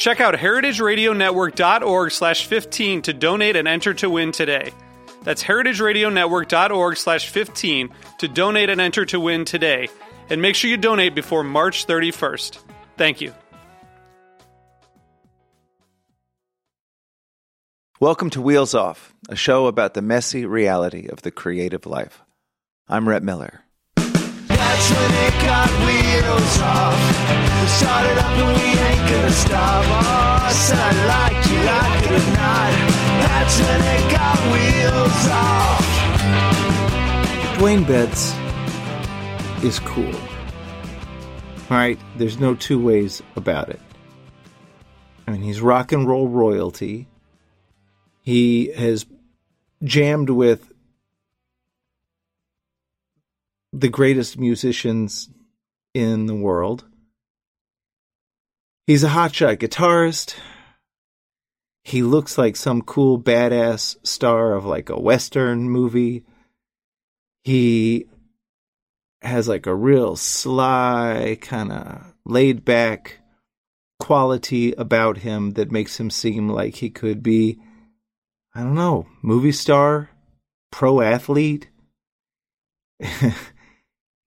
Check 0.00 0.18
out 0.18 0.32
heritageradionetwork.org 0.32 2.10
slash 2.10 2.46
15 2.46 3.02
to 3.02 3.12
donate 3.12 3.54
and 3.54 3.68
enter 3.68 3.92
to 3.92 4.08
win 4.08 4.32
today. 4.32 4.72
That's 5.24 5.44
heritageradionetwork.org 5.44 6.96
slash 6.96 7.28
15 7.28 7.90
to 8.20 8.28
donate 8.28 8.70
and 8.70 8.80
enter 8.80 9.04
to 9.04 9.20
win 9.20 9.44
today. 9.44 9.90
And 10.30 10.40
make 10.40 10.54
sure 10.54 10.70
you 10.70 10.78
donate 10.78 11.14
before 11.14 11.44
March 11.44 11.86
31st. 11.86 12.58
Thank 12.96 13.20
you. 13.20 13.34
Welcome 18.00 18.30
to 18.30 18.40
Wheels 18.40 18.74
Off, 18.74 19.12
a 19.28 19.36
show 19.36 19.66
about 19.66 19.92
the 19.92 20.00
messy 20.00 20.46
reality 20.46 21.08
of 21.08 21.20
the 21.20 21.30
creative 21.30 21.84
life. 21.84 22.22
I'm 22.88 23.06
Rhett 23.06 23.22
Miller. 23.22 23.64
That's 24.70 24.88
when 24.92 25.10
it 25.26 25.34
got 25.42 25.68
wheels 25.84 26.54
off. 26.62 26.94
We 27.60 27.66
started 27.66 28.18
up 28.18 28.34
and 28.38 28.50
we 28.56 28.68
ain't 28.78 29.04
gonna 29.10 29.32
stop. 29.32 29.84
Oh, 29.84 30.46
I 30.46 30.52
said 30.52 30.78
I 30.78 30.92
like 31.10 31.40
you, 31.50 31.58
like 31.66 32.04
it 32.04 32.12
or 32.12 32.26
not. 32.38 32.70
That's 33.26 33.56
when 33.66 33.80
it 33.96 34.04
got 34.14 34.38
wheels 34.52 35.26
off. 35.32 35.82
Duane 37.58 37.82
Betts 37.82 38.32
is 39.64 39.80
cool. 39.80 40.14
All 41.68 41.76
right, 41.76 41.98
there's 42.16 42.38
no 42.38 42.54
two 42.54 42.80
ways 42.80 43.22
about 43.34 43.70
it. 43.70 43.80
I 45.26 45.32
mean, 45.32 45.42
he's 45.42 45.60
rock 45.60 45.90
and 45.90 46.06
roll 46.06 46.28
royalty. 46.28 47.08
He 48.22 48.68
has 48.74 49.04
jammed 49.82 50.30
with 50.30 50.69
the 53.72 53.88
greatest 53.88 54.38
musicians 54.38 55.28
in 55.94 56.26
the 56.26 56.34
world. 56.34 56.84
He's 58.86 59.04
a 59.04 59.08
hotshot 59.08 59.58
guitarist. 59.58 60.34
He 61.84 62.02
looks 62.02 62.36
like 62.36 62.56
some 62.56 62.82
cool 62.82 63.20
badass 63.20 63.96
star 64.06 64.54
of 64.54 64.64
like 64.64 64.90
a 64.90 65.00
western 65.00 65.70
movie. 65.70 66.24
He 67.42 68.06
has 69.22 69.48
like 69.48 69.66
a 69.66 69.74
real 69.74 70.16
sly, 70.16 71.38
kind 71.40 71.72
of 71.72 72.14
laid 72.24 72.64
back 72.64 73.18
quality 73.98 74.72
about 74.72 75.18
him 75.18 75.52
that 75.52 75.70
makes 75.70 76.00
him 76.00 76.10
seem 76.10 76.48
like 76.48 76.76
he 76.76 76.90
could 76.90 77.22
be, 77.22 77.60
I 78.54 78.62
don't 78.62 78.74
know, 78.74 79.06
movie 79.22 79.52
star, 79.52 80.10
pro 80.72 81.00
athlete. 81.00 81.68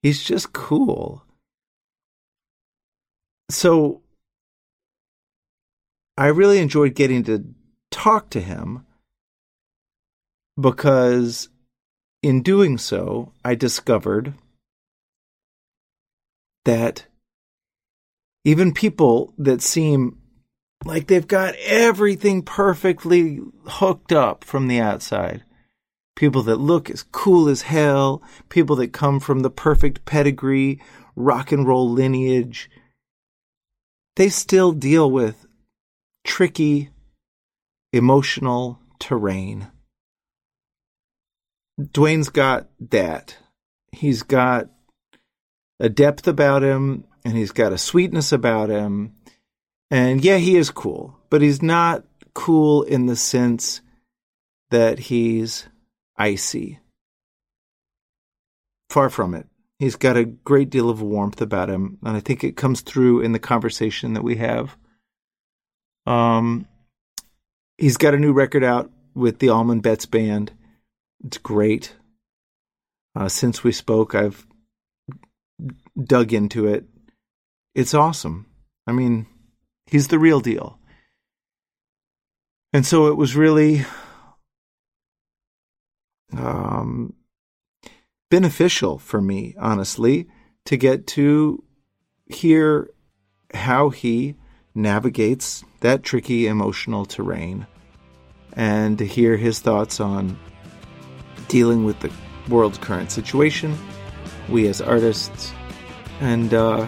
He's 0.04 0.22
just 0.22 0.52
cool. 0.52 1.26
So 3.50 4.02
I 6.18 6.28
really 6.28 6.60
enjoyed 6.60 6.94
getting 6.94 7.24
to 7.24 7.46
talk 7.90 8.30
to 8.32 8.42
him 8.42 8.86
because 10.60 11.48
in 12.22 12.42
doing 12.42 12.78
so, 12.78 13.32
I 13.46 13.56
discovered 13.56 14.34
that 16.66 17.06
even 18.44 18.74
people 18.74 19.34
that 19.38 19.62
seem 19.62 20.18
like 20.86 21.08
they've 21.08 21.28
got 21.28 21.56
everything 21.56 22.42
perfectly 22.42 23.40
hooked 23.68 24.12
up 24.12 24.44
from 24.44 24.68
the 24.68 24.80
outside, 24.80 25.44
people 26.16 26.44
that 26.44 26.58
look 26.58 26.90
as 26.90 27.04
cool 27.04 27.48
as 27.48 27.64
hell, 27.64 28.22
people 28.50 28.76
that 28.78 28.94
come 28.94 29.20
from 29.20 29.40
the 29.40 29.50
perfect 29.50 30.06
pedigree, 30.06 30.82
rock 31.16 31.52
and 31.52 31.68
roll 31.68 31.90
lineage, 31.90 32.70
they 34.16 34.30
still 34.30 34.72
deal 34.72 35.10
with 35.10 35.46
tricky, 36.24 36.90
emotional 37.92 38.80
terrain. 39.00 39.68
Duane's 41.80 42.30
got 42.30 42.68
that. 42.80 43.38
He's 43.92 44.24
got 44.24 44.70
a 45.80 45.90
depth 45.90 46.28
about 46.28 46.64
him 46.64 47.06
and 47.26 47.36
he's 47.36 47.52
got 47.52 47.74
a 47.74 47.78
sweetness 47.78 48.32
about 48.32 48.70
him. 48.70 49.16
And 49.90 50.24
yeah, 50.24 50.38
he 50.38 50.56
is 50.56 50.70
cool, 50.70 51.18
but 51.30 51.42
he's 51.42 51.62
not 51.62 52.04
cool 52.34 52.84
in 52.84 53.06
the 53.06 53.16
sense 53.16 53.82
that 54.72 54.98
he's 54.98 55.68
icy. 56.18 56.80
Far 58.90 59.10
from 59.10 59.34
it. 59.34 59.48
He's 59.80 59.96
got 59.96 60.18
a 60.18 60.26
great 60.26 60.70
deal 60.70 60.90
of 60.90 61.02
warmth 61.02 61.42
about 61.42 61.70
him, 61.70 61.98
and 62.04 62.16
I 62.16 62.20
think 62.20 62.44
it 62.44 62.56
comes 62.56 62.82
through 62.82 63.22
in 63.22 63.32
the 63.32 63.40
conversation 63.40 64.14
that 64.14 64.24
we 64.24 64.38
have. 64.38 64.78
Um, 66.06 66.68
he's 67.78 67.98
got 67.98 68.14
a 68.14 68.20
new 68.20 68.34
record 68.34 68.64
out 68.64 68.92
with 69.14 69.40
the 69.40 69.50
Allman 69.50 69.82
Betts 69.82 70.06
Band. 70.06 70.52
It's 71.26 71.38
great. 71.38 71.96
Uh, 73.16 73.30
since 73.30 73.64
we 73.64 73.72
spoke, 73.72 74.16
I've 74.16 74.46
dug 76.02 76.34
into 76.34 76.68
it. 76.68 76.86
It's 77.76 77.94
awesome. 77.94 78.48
I 78.88 78.92
mean, 78.92 79.28
he's 79.88 80.08
the 80.08 80.20
real 80.20 80.40
deal. 80.40 80.80
And 82.74 82.86
so 82.86 83.08
it 83.08 83.18
was 83.18 83.36
really 83.36 83.86
um, 86.38 87.14
beneficial 88.30 88.98
for 88.98 89.22
me, 89.22 89.56
honestly, 89.60 90.28
to 90.66 90.78
get 90.78 91.06
to 91.08 91.64
hear 92.28 92.90
how 93.54 93.90
he 93.90 94.36
navigates 94.74 95.64
that 95.82 96.04
tricky 96.04 96.48
emotional 96.48 97.06
terrain 97.06 97.68
and 98.54 98.98
to 98.98 99.06
hear 99.06 99.38
his 99.38 99.60
thoughts 99.60 100.00
on 100.00 100.38
dealing 101.48 101.84
with 101.84 102.00
the 102.00 102.12
world's 102.50 102.78
current 102.78 103.12
situation, 103.12 103.78
we 104.50 104.68
as 104.68 104.82
artists, 104.82 105.54
and 106.20 106.54
uh, 106.54 106.88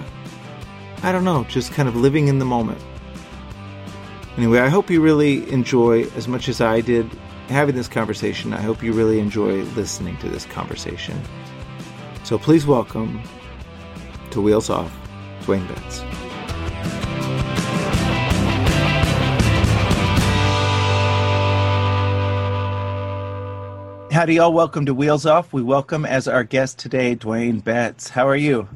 I 1.04 1.12
don't 1.12 1.24
know, 1.24 1.44
just 1.46 1.72
kind 1.72 1.88
of 1.88 1.96
living 1.96 2.28
in 2.28 2.40
the 2.40 2.46
moment. 2.46 2.82
Anyway, 4.38 4.60
I 4.60 4.70
hope 4.70 4.90
you 4.90 5.02
really 5.02 5.50
enjoy 5.52 6.04
as 6.16 6.28
much 6.28 6.50
as 6.50 6.62
I 6.62 6.82
did 6.82 7.10
having 7.50 7.76
this 7.76 7.88
conversation. 7.88 8.54
I 8.54 8.62
hope 8.62 8.84
you 8.84 8.94
really 8.94 9.20
enjoy 9.20 9.64
listening 9.74 10.18
to 10.18 10.30
this 10.30 10.46
conversation. 10.46 11.20
So 12.24 12.38
please 12.38 12.66
welcome 12.66 13.22
to 14.32 14.42
Wheels 14.42 14.70
Off, 14.70 14.92
Duane 15.46 15.66
Betts. 15.68 16.04
Howdy, 24.12 24.36
y'all. 24.36 24.54
Welcome 24.54 24.86
to 24.86 24.94
Wheels 24.94 25.26
Off. 25.26 25.52
We 25.52 25.62
welcome 25.62 26.06
as 26.06 26.28
our 26.28 26.46
guest 26.46 26.80
today 26.80 27.16
Duane 27.16 27.60
Betts. 27.60 28.10
How 28.10 28.28
are 28.28 28.36
you? 28.36 28.70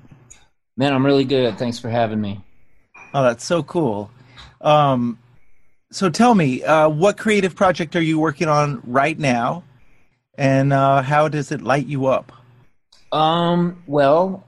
Man, 0.76 0.94
I'm 0.94 1.06
really 1.06 1.24
good. 1.24 1.58
Thanks 1.58 1.80
for 1.80 1.90
having 1.90 2.20
me. 2.20 2.44
Oh, 3.14 3.24
that's 3.24 3.46
so 3.46 3.64
cool. 3.64 4.12
Um, 4.62 5.18
so 5.92 6.10
tell 6.10 6.36
me, 6.36 6.64
uh, 6.64 6.90
what 6.90 7.18
creative 7.18 7.56
project 7.56 7.96
are 7.96 8.02
you 8.02 8.20
working 8.20 8.48
on 8.48 8.82
right 8.86 9.18
now, 9.18 9.64
and 10.38 10.72
uh, 10.74 11.02
how 11.02 11.28
does 11.28 11.52
it 11.52 11.62
light 11.62 11.88
you 11.88 12.06
up? 12.08 12.32
Um, 13.12 13.84
well, 13.88 14.46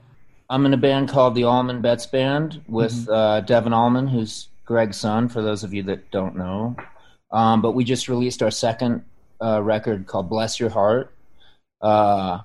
I'm 0.48 0.66
in 0.66 0.74
a 0.74 0.76
band 0.78 1.08
called 1.08 1.34
the 1.34 1.44
Allman 1.44 1.80
Betts 1.80 2.06
Band 2.06 2.62
with 2.68 2.92
Mm-hmm. 2.92 3.12
uh, 3.12 3.40
Devon 3.40 3.72
Allman, 3.72 4.06
who's 4.06 4.48
Gregg's 4.64 4.96
son, 4.96 5.28
for 5.28 5.42
those 5.42 5.64
of 5.64 5.74
you 5.74 5.82
that 5.84 6.10
don't 6.10 6.36
know. 6.36 6.76
Um, 7.32 7.62
but 7.62 7.72
we 7.72 7.84
just 7.84 8.08
released 8.08 8.42
our 8.42 8.50
second 8.50 9.02
uh, 9.42 9.60
record 9.62 10.06
called 10.06 10.28
Bless 10.28 10.60
Your 10.60 10.70
Heart. 10.70 11.12
Uh, 11.80 12.40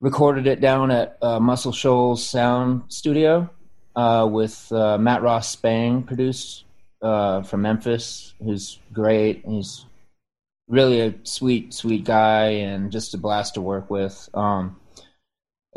recorded 0.00 0.46
it 0.46 0.60
down 0.60 0.90
at 0.90 1.18
uh, 1.20 1.38
Muscle 1.40 1.72
Shoals 1.72 2.24
Sound 2.26 2.84
Studio 2.88 3.50
uh, 3.96 4.26
with 4.30 4.70
uh, 4.72 4.96
Matt 4.98 5.22
Ross 5.22 5.48
Spang, 5.50 6.02
produced 6.02 6.63
uh, 7.04 7.42
from 7.42 7.62
Memphis, 7.62 8.34
who's 8.42 8.78
great. 8.92 9.44
He's 9.46 9.84
really 10.68 11.00
a 11.00 11.14
sweet, 11.24 11.74
sweet 11.74 12.04
guy 12.04 12.46
and 12.46 12.90
just 12.90 13.14
a 13.14 13.18
blast 13.18 13.54
to 13.54 13.60
work 13.60 13.90
with. 13.90 14.28
Um, 14.32 14.80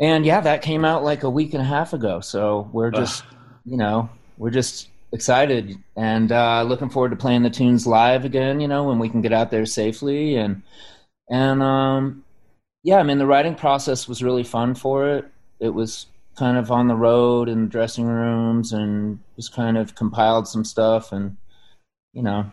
and 0.00 0.24
yeah, 0.24 0.40
that 0.40 0.62
came 0.62 0.84
out 0.84 1.04
like 1.04 1.24
a 1.24 1.30
week 1.30 1.52
and 1.52 1.60
a 1.60 1.66
half 1.66 1.92
ago. 1.92 2.20
So 2.20 2.70
we're 2.72 2.90
just, 2.90 3.24
you 3.64 3.76
know, 3.76 4.08
we're 4.38 4.50
just 4.50 4.88
excited 5.12 5.76
and 5.96 6.30
uh, 6.32 6.62
looking 6.62 6.88
forward 6.88 7.10
to 7.10 7.16
playing 7.16 7.42
the 7.42 7.50
tunes 7.50 7.86
live 7.86 8.24
again. 8.24 8.60
You 8.60 8.68
know, 8.68 8.84
when 8.84 8.98
we 8.98 9.08
can 9.08 9.20
get 9.20 9.32
out 9.32 9.50
there 9.50 9.66
safely 9.66 10.36
and 10.36 10.62
and 11.28 11.62
um, 11.62 12.24
yeah, 12.82 12.98
I 12.98 13.02
mean 13.02 13.18
the 13.18 13.26
writing 13.26 13.54
process 13.54 14.08
was 14.08 14.22
really 14.22 14.44
fun 14.44 14.74
for 14.74 15.16
it. 15.16 15.26
It 15.60 15.70
was 15.70 16.06
kind 16.38 16.56
of 16.56 16.70
on 16.70 16.88
the 16.88 16.94
road 16.96 17.48
and 17.48 17.70
dressing 17.70 18.06
rooms 18.06 18.72
and 18.72 19.18
just 19.36 19.52
kind 19.52 19.76
of 19.76 19.94
compiled 19.94 20.46
some 20.46 20.64
stuff 20.64 21.12
and 21.12 21.36
you 22.12 22.22
know 22.22 22.50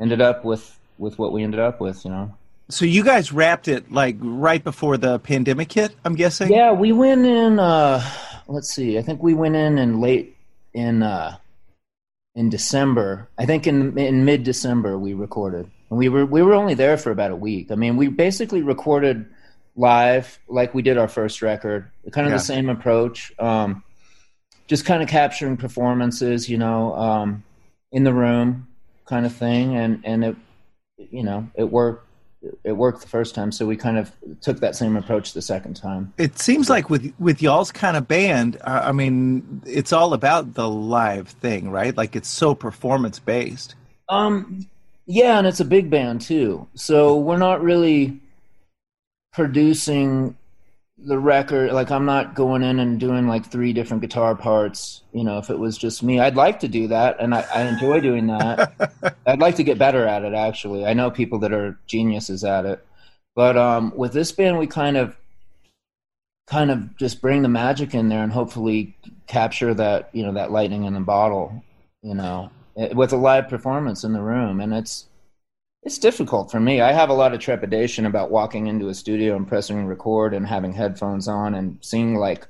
ended 0.00 0.20
up 0.20 0.44
with 0.44 0.78
with 0.98 1.18
what 1.18 1.32
we 1.32 1.42
ended 1.42 1.60
up 1.60 1.80
with. 1.80 2.04
You 2.04 2.10
know. 2.10 2.34
So 2.70 2.84
you 2.86 3.04
guys 3.04 3.30
wrapped 3.30 3.68
it 3.68 3.92
like 3.92 4.16
right 4.20 4.62
before 4.64 4.96
the 4.96 5.18
pandemic 5.18 5.70
hit, 5.70 5.94
I'm 6.04 6.14
guessing. 6.14 6.50
Yeah, 6.50 6.72
we 6.72 6.92
went 6.92 7.26
in. 7.26 7.58
uh 7.58 8.02
Let's 8.46 8.74
see. 8.74 8.98
I 8.98 9.02
think 9.02 9.22
we 9.22 9.34
went 9.34 9.56
in 9.56 9.78
in 9.78 10.00
late 10.00 10.36
in 10.72 11.02
uh 11.02 11.36
in 12.34 12.50
December. 12.50 13.28
I 13.38 13.46
think 13.46 13.66
in 13.66 13.96
in 13.98 14.24
mid 14.24 14.44
December 14.44 14.98
we 14.98 15.14
recorded, 15.14 15.70
and 15.90 15.98
we 15.98 16.08
were 16.08 16.26
we 16.26 16.42
were 16.42 16.54
only 16.54 16.74
there 16.74 16.96
for 16.96 17.10
about 17.10 17.30
a 17.30 17.36
week. 17.36 17.70
I 17.70 17.74
mean, 17.74 17.96
we 17.96 18.08
basically 18.08 18.62
recorded 18.62 19.26
live 19.76 20.38
like 20.48 20.74
we 20.74 20.82
did 20.82 20.98
our 20.98 21.08
first 21.08 21.42
record, 21.42 21.90
kind 22.12 22.26
of 22.26 22.32
Yeah. 22.32 22.38
the 22.38 22.44
same 22.44 22.68
approach. 22.68 23.32
Um, 23.38 23.82
just 24.66 24.84
kind 24.86 25.02
of 25.02 25.08
capturing 25.08 25.56
performances, 25.56 26.48
you 26.48 26.56
know, 26.56 26.94
um, 26.94 27.42
in 27.92 28.04
the 28.04 28.12
room, 28.12 28.66
kind 29.06 29.26
of 29.26 29.34
thing, 29.34 29.76
and 29.76 30.00
and 30.04 30.24
it, 30.24 30.36
you 30.96 31.22
know, 31.22 31.48
it 31.54 31.64
worked. 31.64 32.06
It 32.62 32.72
worked 32.72 33.00
the 33.00 33.08
first 33.08 33.34
time, 33.34 33.50
so 33.50 33.64
we 33.64 33.74
kind 33.74 33.96
of 33.96 34.12
took 34.42 34.60
that 34.60 34.76
same 34.76 34.96
approach 34.96 35.32
the 35.32 35.40
second 35.40 35.76
time. 35.76 36.12
It 36.18 36.38
seems 36.38 36.68
like 36.68 36.90
with 36.90 37.14
with 37.18 37.40
y'all's 37.40 37.72
kind 37.72 37.96
of 37.96 38.06
band, 38.06 38.58
uh, 38.60 38.82
I 38.84 38.92
mean, 38.92 39.62
it's 39.64 39.94
all 39.94 40.12
about 40.12 40.52
the 40.52 40.68
live 40.68 41.28
thing, 41.28 41.70
right? 41.70 41.96
Like 41.96 42.14
it's 42.14 42.28
so 42.28 42.54
performance 42.54 43.18
based. 43.18 43.76
Um, 44.10 44.66
yeah, 45.06 45.38
and 45.38 45.46
it's 45.46 45.60
a 45.60 45.64
big 45.64 45.88
band 45.88 46.20
too. 46.20 46.66
So 46.74 47.16
we're 47.16 47.38
not 47.38 47.62
really 47.62 48.20
producing 49.34 50.36
the 50.96 51.18
record. 51.18 51.72
Like 51.72 51.90
I'm 51.90 52.06
not 52.06 52.34
going 52.34 52.62
in 52.62 52.78
and 52.78 52.98
doing 52.98 53.26
like 53.28 53.44
three 53.44 53.72
different 53.72 54.00
guitar 54.00 54.34
parts. 54.34 55.02
You 55.12 55.24
know, 55.24 55.38
if 55.38 55.50
it 55.50 55.58
was 55.58 55.76
just 55.76 56.02
me, 56.02 56.20
I'd 56.20 56.36
like 56.36 56.60
to 56.60 56.68
do 56.68 56.88
that, 56.88 57.16
and 57.20 57.34
I, 57.34 57.44
I 57.54 57.62
enjoy 57.62 58.00
doing 58.00 58.28
that. 58.28 59.16
I'd 59.26 59.40
like 59.40 59.56
to 59.56 59.64
get 59.64 59.78
better 59.78 60.06
at 60.06 60.24
it. 60.24 60.32
Actually, 60.32 60.86
I 60.86 60.94
know 60.94 61.10
people 61.10 61.40
that 61.40 61.52
are 61.52 61.78
geniuses 61.86 62.44
at 62.44 62.64
it, 62.64 62.86
but 63.34 63.56
um, 63.56 63.92
with 63.96 64.12
this 64.12 64.32
band, 64.32 64.58
we 64.58 64.66
kind 64.66 64.96
of 64.96 65.16
kind 66.46 66.70
of 66.70 66.96
just 66.96 67.20
bring 67.20 67.42
the 67.42 67.48
magic 67.48 67.94
in 67.94 68.08
there 68.08 68.22
and 68.22 68.32
hopefully 68.32 68.96
capture 69.26 69.72
that 69.74 70.10
you 70.12 70.22
know 70.22 70.32
that 70.32 70.52
lightning 70.52 70.84
in 70.84 70.92
the 70.92 71.00
bottle 71.00 71.64
you 72.02 72.14
know 72.14 72.50
eh, 72.76 72.92
with 72.92 73.14
a 73.14 73.16
live 73.16 73.48
performance 73.48 74.04
in 74.04 74.12
the 74.12 74.20
room 74.20 74.60
and 74.60 74.74
it's 74.74 75.06
it's 75.84 75.98
difficult 75.98 76.50
for 76.50 76.58
me. 76.58 76.80
I 76.80 76.92
have 76.92 77.10
a 77.10 77.14
lot 77.14 77.34
of 77.34 77.40
trepidation 77.40 78.06
about 78.06 78.30
walking 78.30 78.68
into 78.68 78.88
a 78.88 78.94
studio 78.94 79.36
and 79.36 79.46
pressing 79.46 79.84
record 79.84 80.32
and 80.32 80.46
having 80.46 80.72
headphones 80.72 81.28
on 81.28 81.54
and 81.54 81.78
seeing 81.82 82.16
like 82.16 82.48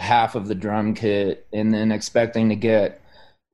half 0.00 0.34
of 0.34 0.48
the 0.48 0.54
drum 0.54 0.94
kit 0.94 1.46
and 1.52 1.72
then 1.72 1.92
expecting 1.92 2.48
to 2.48 2.56
get 2.56 3.00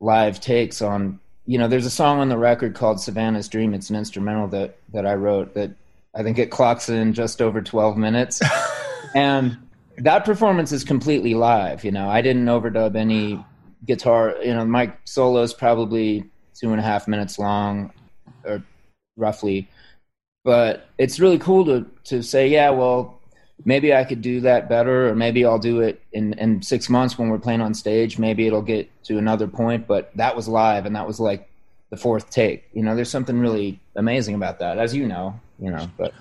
live 0.00 0.40
takes 0.40 0.80
on 0.80 1.18
you 1.44 1.58
know 1.58 1.68
there's 1.68 1.86
a 1.86 1.90
song 1.90 2.20
on 2.20 2.28
the 2.28 2.38
record 2.38 2.74
called 2.74 3.00
savannah's 3.00 3.48
dream. 3.48 3.74
It's 3.74 3.90
an 3.90 3.96
instrumental 3.96 4.48
that 4.48 4.78
that 4.92 5.06
i 5.06 5.14
wrote 5.14 5.54
that 5.54 5.72
i 6.14 6.22
think 6.22 6.38
it 6.38 6.50
clocks 6.50 6.88
in 6.88 7.12
just 7.12 7.42
over 7.42 7.60
12 7.60 7.96
minutes. 7.96 8.40
And 9.14 9.56
that 9.98 10.26
performance 10.26 10.72
is 10.72 10.84
completely 10.84 11.32
live 11.34 11.84
you 11.84 11.92
know. 11.92 12.08
I 12.08 12.20
didn't 12.20 12.44
overdub 12.46 12.96
any 12.96 13.42
guitar 13.86 14.34
you 14.42 14.52
know 14.52 14.64
my 14.64 14.92
solo 15.04 15.42
is 15.42 15.54
probably 15.54 16.24
two 16.54 16.70
and 16.70 16.80
a 16.80 16.82
half 16.82 17.06
minutes 17.06 17.38
long 17.38 17.92
or 18.44 18.62
roughly. 19.16 19.68
But 20.44 20.88
it's 20.98 21.20
really 21.20 21.38
cool 21.38 21.64
to 21.66 21.86
to 22.04 22.22
say 22.22 22.48
yeah 22.48 22.70
well 22.70 23.20
maybe 23.64 23.92
i 23.94 24.04
could 24.04 24.20
do 24.20 24.40
that 24.42 24.68
better 24.68 25.08
or 25.08 25.14
maybe 25.14 25.44
i'll 25.44 25.58
do 25.58 25.80
it 25.80 26.02
in 26.12 26.34
in 26.34 26.60
six 26.62 26.90
months 26.90 27.18
when 27.18 27.30
we're 27.30 27.38
playing 27.38 27.60
on 27.60 27.74
stage. 27.74 28.18
Maybe 28.18 28.46
it'll 28.46 28.62
get 28.62 28.90
to 29.04 29.18
another 29.18 29.48
point. 29.48 29.86
But 29.86 30.10
that 30.16 30.36
was 30.36 30.48
live 30.48 30.86
and 30.86 30.94
that 30.94 31.06
was 31.06 31.18
like 31.18 31.48
the 31.90 31.96
fourth 31.96 32.30
take. 32.30 32.64
You 32.72 32.82
know 32.82 32.94
there's 32.94 33.10
something 33.10 33.38
really 33.38 33.80
amazing 33.96 34.34
about 34.34 34.58
that 34.60 34.78
as 34.78 34.94
you 34.94 35.06
know 35.08 35.40
you 35.58 35.70
know 35.70 35.88
but 35.96 36.12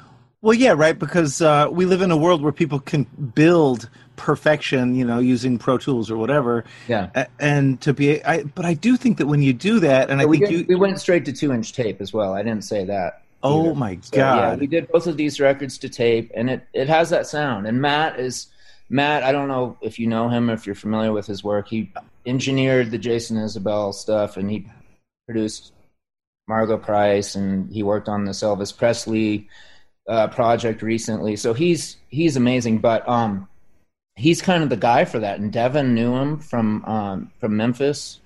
Well, 0.46 0.54
yeah, 0.54 0.74
right. 0.78 0.98
Because 0.98 1.42
uh, 1.42 1.70
we 1.72 1.86
live 1.86 2.02
in 2.04 2.12
a 2.12 2.18
world 2.18 2.44
where 2.44 2.52
people 2.52 2.80
can 2.80 3.06
build 3.34 3.90
perfection, 4.16 4.94
you 4.94 5.04
know, 5.04 5.18
using 5.18 5.58
Pro 5.58 5.80
Tools 5.80 6.12
or 6.12 6.18
whatever. 6.18 6.64
Yeah. 6.88 7.10
A- 7.16 7.26
And 7.40 7.82
to 7.82 7.96
be, 7.96 8.24
I, 8.24 8.44
but 8.44 8.64
I 8.64 8.76
do 8.76 8.96
think 8.96 9.18
that 9.18 9.26
when 9.26 9.42
you 9.42 9.54
do 9.54 9.80
that, 9.80 10.12
and 10.12 10.22
I 10.22 10.26
we, 10.28 10.38
think 10.38 10.52
you, 10.52 10.66
we 10.70 10.76
went 10.76 11.00
straight 11.00 11.26
to 11.26 11.34
two 11.34 11.52
inch 11.52 11.74
tape 11.74 12.00
as 12.00 12.14
well. 12.14 12.34
I 12.36 12.44
didn't 12.44 12.64
say 12.64 12.86
that. 12.86 13.24
oh 13.42 13.66
either. 13.72 13.74
my 13.74 13.98
So, 14.02 14.18
yeah, 14.18 14.56
we 14.56 14.68
did 14.68 14.88
both 14.90 15.08
of 15.08 15.18
these 15.18 15.40
records 15.40 15.80
to 15.80 15.90
tape, 15.90 16.32
and 16.36 16.48
it 16.52 16.62
it 16.74 16.90
has 16.90 17.10
that 17.10 17.26
sound. 17.26 17.66
And 17.66 17.82
Matt 17.82 18.20
is 18.20 18.46
Matt. 18.88 19.24
I 19.24 19.32
don't 19.32 19.48
know 19.48 19.80
if 19.82 19.98
you 19.98 20.06
know 20.06 20.30
him 20.30 20.52
or 20.52 20.54
if 20.54 20.68
you're 20.68 20.76
familiar 20.76 21.12
with 21.12 21.26
his 21.26 21.44
work. 21.44 21.68
He 21.70 21.92
engineered 22.28 22.92
the 22.92 23.00
Jason 23.00 23.38
Isbell 23.38 23.96
stuff, 23.96 24.38
and 24.38 24.52
he 24.52 24.68
produced 25.26 25.74
Margo 26.48 26.78
Price, 26.78 27.34
and 27.34 27.74
he 27.74 27.82
worked 27.82 28.08
on 28.08 28.26
this 28.26 28.44
Elvis 28.44 28.78
Presley 28.78 29.50
uh, 30.07 30.28
project 30.28 30.81
recently. 30.81 31.36
So 31.36 31.54
he's 31.54 31.98
he's 32.10 32.36
amazing, 32.36 32.80
but 32.80 33.07
um, 33.07 33.48
he's 34.16 34.42
kind 34.42 34.63
of 34.63 34.69
the 34.69 34.78
guy 34.78 35.06
for 35.06 35.19
that. 35.19 35.40
And 35.40 35.52
Devon 35.52 35.94
knew 35.94 36.16
him 36.16 36.40
from 36.40 36.84
um, 36.86 37.31
from 37.40 37.57
Memphis, 37.57 38.19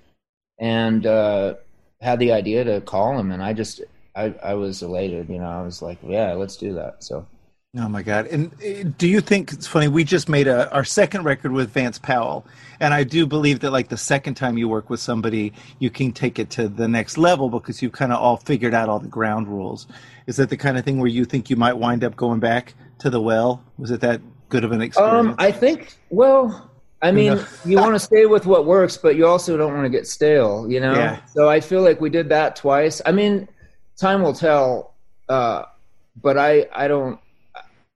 and 0.59 1.05
uh, 1.05 1.55
had 2.01 2.19
the 2.19 2.31
idea 2.31 2.63
to 2.63 2.81
call 2.81 3.17
him, 3.17 3.31
and 3.31 3.43
I 3.43 3.53
just 3.53 3.81
I 4.15 4.33
I 4.43 4.53
was 4.53 4.81
elated. 4.81 5.29
You 5.29 5.39
know, 5.39 5.49
I 5.49 5.61
was 5.61 5.81
like, 5.81 5.97
yeah, 6.03 6.33
let's 6.33 6.57
do 6.57 6.73
that. 6.75 7.03
So 7.03 7.25
oh 7.77 7.87
my 7.87 8.01
god. 8.01 8.27
And 8.27 8.53
uh, 8.53 8.89
do 8.97 9.07
you 9.07 9.21
think 9.21 9.51
it's 9.51 9.68
funny? 9.68 9.87
We 9.87 10.04
just 10.04 10.30
made 10.30 10.47
a 10.47 10.71
our 10.73 10.83
second 10.83 11.23
record 11.23 11.51
with 11.51 11.71
Vance 11.71 11.99
Powell, 11.99 12.45
and 12.80 12.94
I 12.94 13.04
do 13.04 13.25
believe 13.25 13.59
that 13.61 13.71
like 13.71 13.89
the 13.89 13.97
second 13.97 14.35
time 14.35 14.57
you 14.57 14.68
work 14.68 14.89
with 14.89 14.99
somebody, 14.99 15.54
you 15.80 15.89
can 15.89 16.11
take 16.11 16.39
it 16.39 16.49
to 16.51 16.68
the 16.68 16.87
next 16.87 17.18
level 17.18 17.49
because 17.49 17.81
you've 17.81 17.94
kind 17.94 18.11
of 18.11 18.19
all 18.19 18.37
figured 18.37 18.73
out 18.73 18.89
all 18.89 18.99
the 18.99 19.07
ground 19.07 19.47
rules. 19.47 19.87
Is 20.30 20.38
that 20.38 20.52
the 20.52 20.57
kind 20.57 20.78
of 20.78 20.86
thing 20.86 21.00
where 21.00 21.07
you 21.09 21.26
think 21.26 21.50
you 21.50 21.56
might 21.56 21.74
wind 21.74 22.04
up 22.04 22.16
going 22.16 22.40
back 22.40 22.76
to 23.00 23.09
the 23.09 23.19
well? 23.19 23.64
Was 23.80 23.90
it 23.90 24.00
that 24.02 24.21
good 24.50 24.64
of 24.64 24.71
an 24.71 24.80
experience? 24.80 25.30
Um, 25.30 25.36
I 25.40 25.52
think. 25.52 25.95
Well, 26.12 26.69
I 27.02 27.12
mean, 27.12 27.33
No. 27.33 27.45
you 27.66 27.78
want 27.78 27.95
to 27.95 28.00
stay 28.00 28.28
with 28.28 28.45
what 28.45 28.68
works, 28.68 28.95
but 28.95 29.16
you 29.16 29.26
also 29.26 29.57
don't 29.57 29.74
want 29.74 29.86
to 29.86 29.90
get 29.90 30.06
stale. 30.06 30.69
You 30.69 30.81
know. 30.81 30.94
Yeah. 30.94 31.26
So 31.33 31.50
I 31.50 31.59
feel 31.59 31.81
like 31.81 32.00
we 32.00 32.12
did 32.12 32.30
that 32.30 32.56
twice. 32.56 33.02
I 33.07 33.12
mean, 33.12 33.48
time 34.00 34.21
will 34.21 34.36
tell. 34.36 34.94
Uh, 35.28 35.64
but 36.21 36.38
I, 36.38 36.68
I 36.74 36.88
don't. 36.88 37.19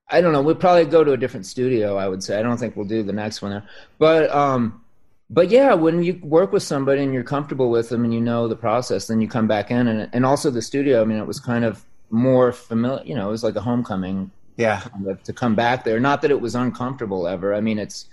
I 0.10 0.20
don't 0.20 0.34
know. 0.34 0.42
We'll 0.42 0.56
probably 0.56 0.86
go 0.86 1.04
to 1.04 1.12
a 1.12 1.18
different 1.18 1.46
studio. 1.46 1.98
I 1.98 2.08
would 2.08 2.24
say. 2.24 2.40
I 2.40 2.42
don't 2.42 2.58
think 2.58 2.75
we'll 2.75 2.88
do 2.88 3.04
the 3.04 3.13
next 3.13 3.44
one 3.44 3.52
there. 3.52 3.70
But 4.00 4.32
um, 4.34 4.82
but 5.30 5.52
yeah, 5.52 5.75
when 5.75 6.02
you 6.02 6.20
work 6.24 6.52
with 6.52 6.63
somebody 6.63 7.04
and 7.04 7.13
you're 7.13 7.24
comfortable 7.24 7.70
with 7.70 7.90
them 7.90 8.04
and 8.04 8.12
you 8.12 8.22
know 8.22 8.48
the 8.48 8.56
process, 8.56 9.06
then 9.06 9.22
you 9.22 9.28
come 9.28 9.48
back 9.48 9.70
in 9.70 9.88
and 9.88 10.10
and 10.12 10.25
also 10.25 10.50
the 10.50 10.63
studio. 10.63 11.04
I 11.04 11.06
mean, 11.06 11.20
it 11.20 11.28
was 11.28 11.40
kind 11.40 11.63
of 11.63 11.86
more 12.13 12.51
familiar. 12.51 13.03
You 13.03 13.15
know, 13.15 13.27
it 13.27 13.32
was 13.32 13.43
like 13.43 13.55
a 13.55 13.62
homecoming 13.62 14.32
yeah. 14.55 14.82
kind 14.82 15.08
of 15.08 15.22
to 15.24 15.34
come 15.34 15.55
back 15.55 15.84
there. 15.84 16.00
Not 16.00 16.22
that 16.22 16.32
it 16.32 16.39
was 16.39 16.55
uncomfortable 16.55 17.27
ever. 17.27 17.53
I 17.53 17.60
mean, 17.60 17.79
it's 17.79 18.08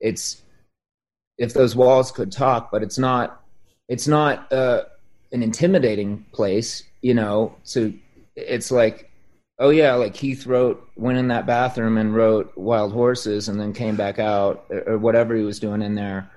it's 0.00 0.42
if 1.38 1.54
those 1.54 1.74
walls 1.74 2.10
could 2.12 2.32
talk, 2.32 2.70
but 2.70 2.82
it's 2.82 2.98
not 2.98 3.42
it's 3.88 4.08
not 4.08 4.52
uh, 4.52 4.82
an 5.32 5.42
intimidating 5.42 6.26
place. 6.32 6.82
You 7.00 7.14
know, 7.14 7.54
so 7.62 7.92
it's 8.34 8.70
like 8.70 9.10
oh 9.60 9.70
yeah, 9.70 9.94
like 9.94 10.14
Keith 10.14 10.46
wrote 10.46 10.86
went 10.96 11.18
in 11.18 11.28
that 11.28 11.46
bathroom 11.46 11.96
and 11.96 12.14
wrote 12.14 12.52
Wild 12.56 12.92
Horses 12.92 13.48
and 13.48 13.60
then 13.60 13.72
came 13.72 13.94
back 13.94 14.18
out 14.18 14.64
or, 14.68 14.94
or 14.94 14.98
whatever 14.98 15.36
he 15.36 15.44
was 15.44 15.60
doing 15.60 15.80
in 15.80 15.94
there. 15.94 16.28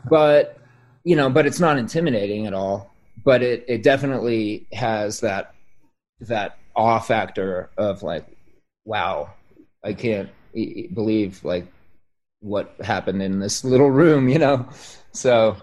but 0.10 0.58
you 1.04 1.16
know, 1.16 1.30
but 1.30 1.46
it's 1.46 1.60
not 1.60 1.78
intimidating 1.78 2.46
at 2.46 2.52
all. 2.52 2.92
But 3.24 3.42
it 3.42 3.64
it 3.66 3.82
definitely 3.82 4.66
has 4.72 5.20
that 5.20 5.54
that 6.20 6.58
awe 6.74 6.98
factor 6.98 7.70
of 7.76 8.02
like 8.02 8.26
wow, 8.84 9.30
I 9.82 9.92
can't 9.92 10.30
e- 10.54 10.88
believe 10.88 11.44
like 11.44 11.66
what 12.40 12.74
happened 12.80 13.22
in 13.22 13.40
this 13.40 13.64
little 13.64 13.90
room, 13.90 14.28
you 14.28 14.38
know. 14.38 14.68
So 15.12 15.56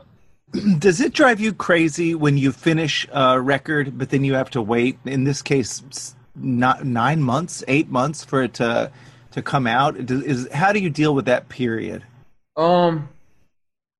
Does 0.80 1.02
it 1.02 1.14
drive 1.14 1.40
you 1.40 1.54
crazy 1.54 2.14
when 2.14 2.38
you 2.38 2.52
finish 2.52 3.08
a 3.12 3.42
record, 3.42 3.98
but 3.98 4.10
then 4.10 4.24
you 4.24 4.36
have 4.36 4.52
to 4.52 4.62
wait? 4.62 5.00
In 5.06 5.24
this 5.24 5.42
case, 5.42 6.16
not 6.36 6.86
nine 6.86 7.22
months, 7.24 7.64
eight 7.68 7.90
months 7.90 8.24
for 8.24 8.44
it 8.44 8.54
to 8.56 8.92
to 9.32 9.42
come 9.42 9.66
out? 9.66 9.96
Is 9.98 10.48
how 10.52 10.72
do 10.72 10.80
you 10.80 10.92
deal 10.92 11.16
with 11.16 11.26
that 11.26 11.50
period? 11.50 12.04
Um, 12.56 13.10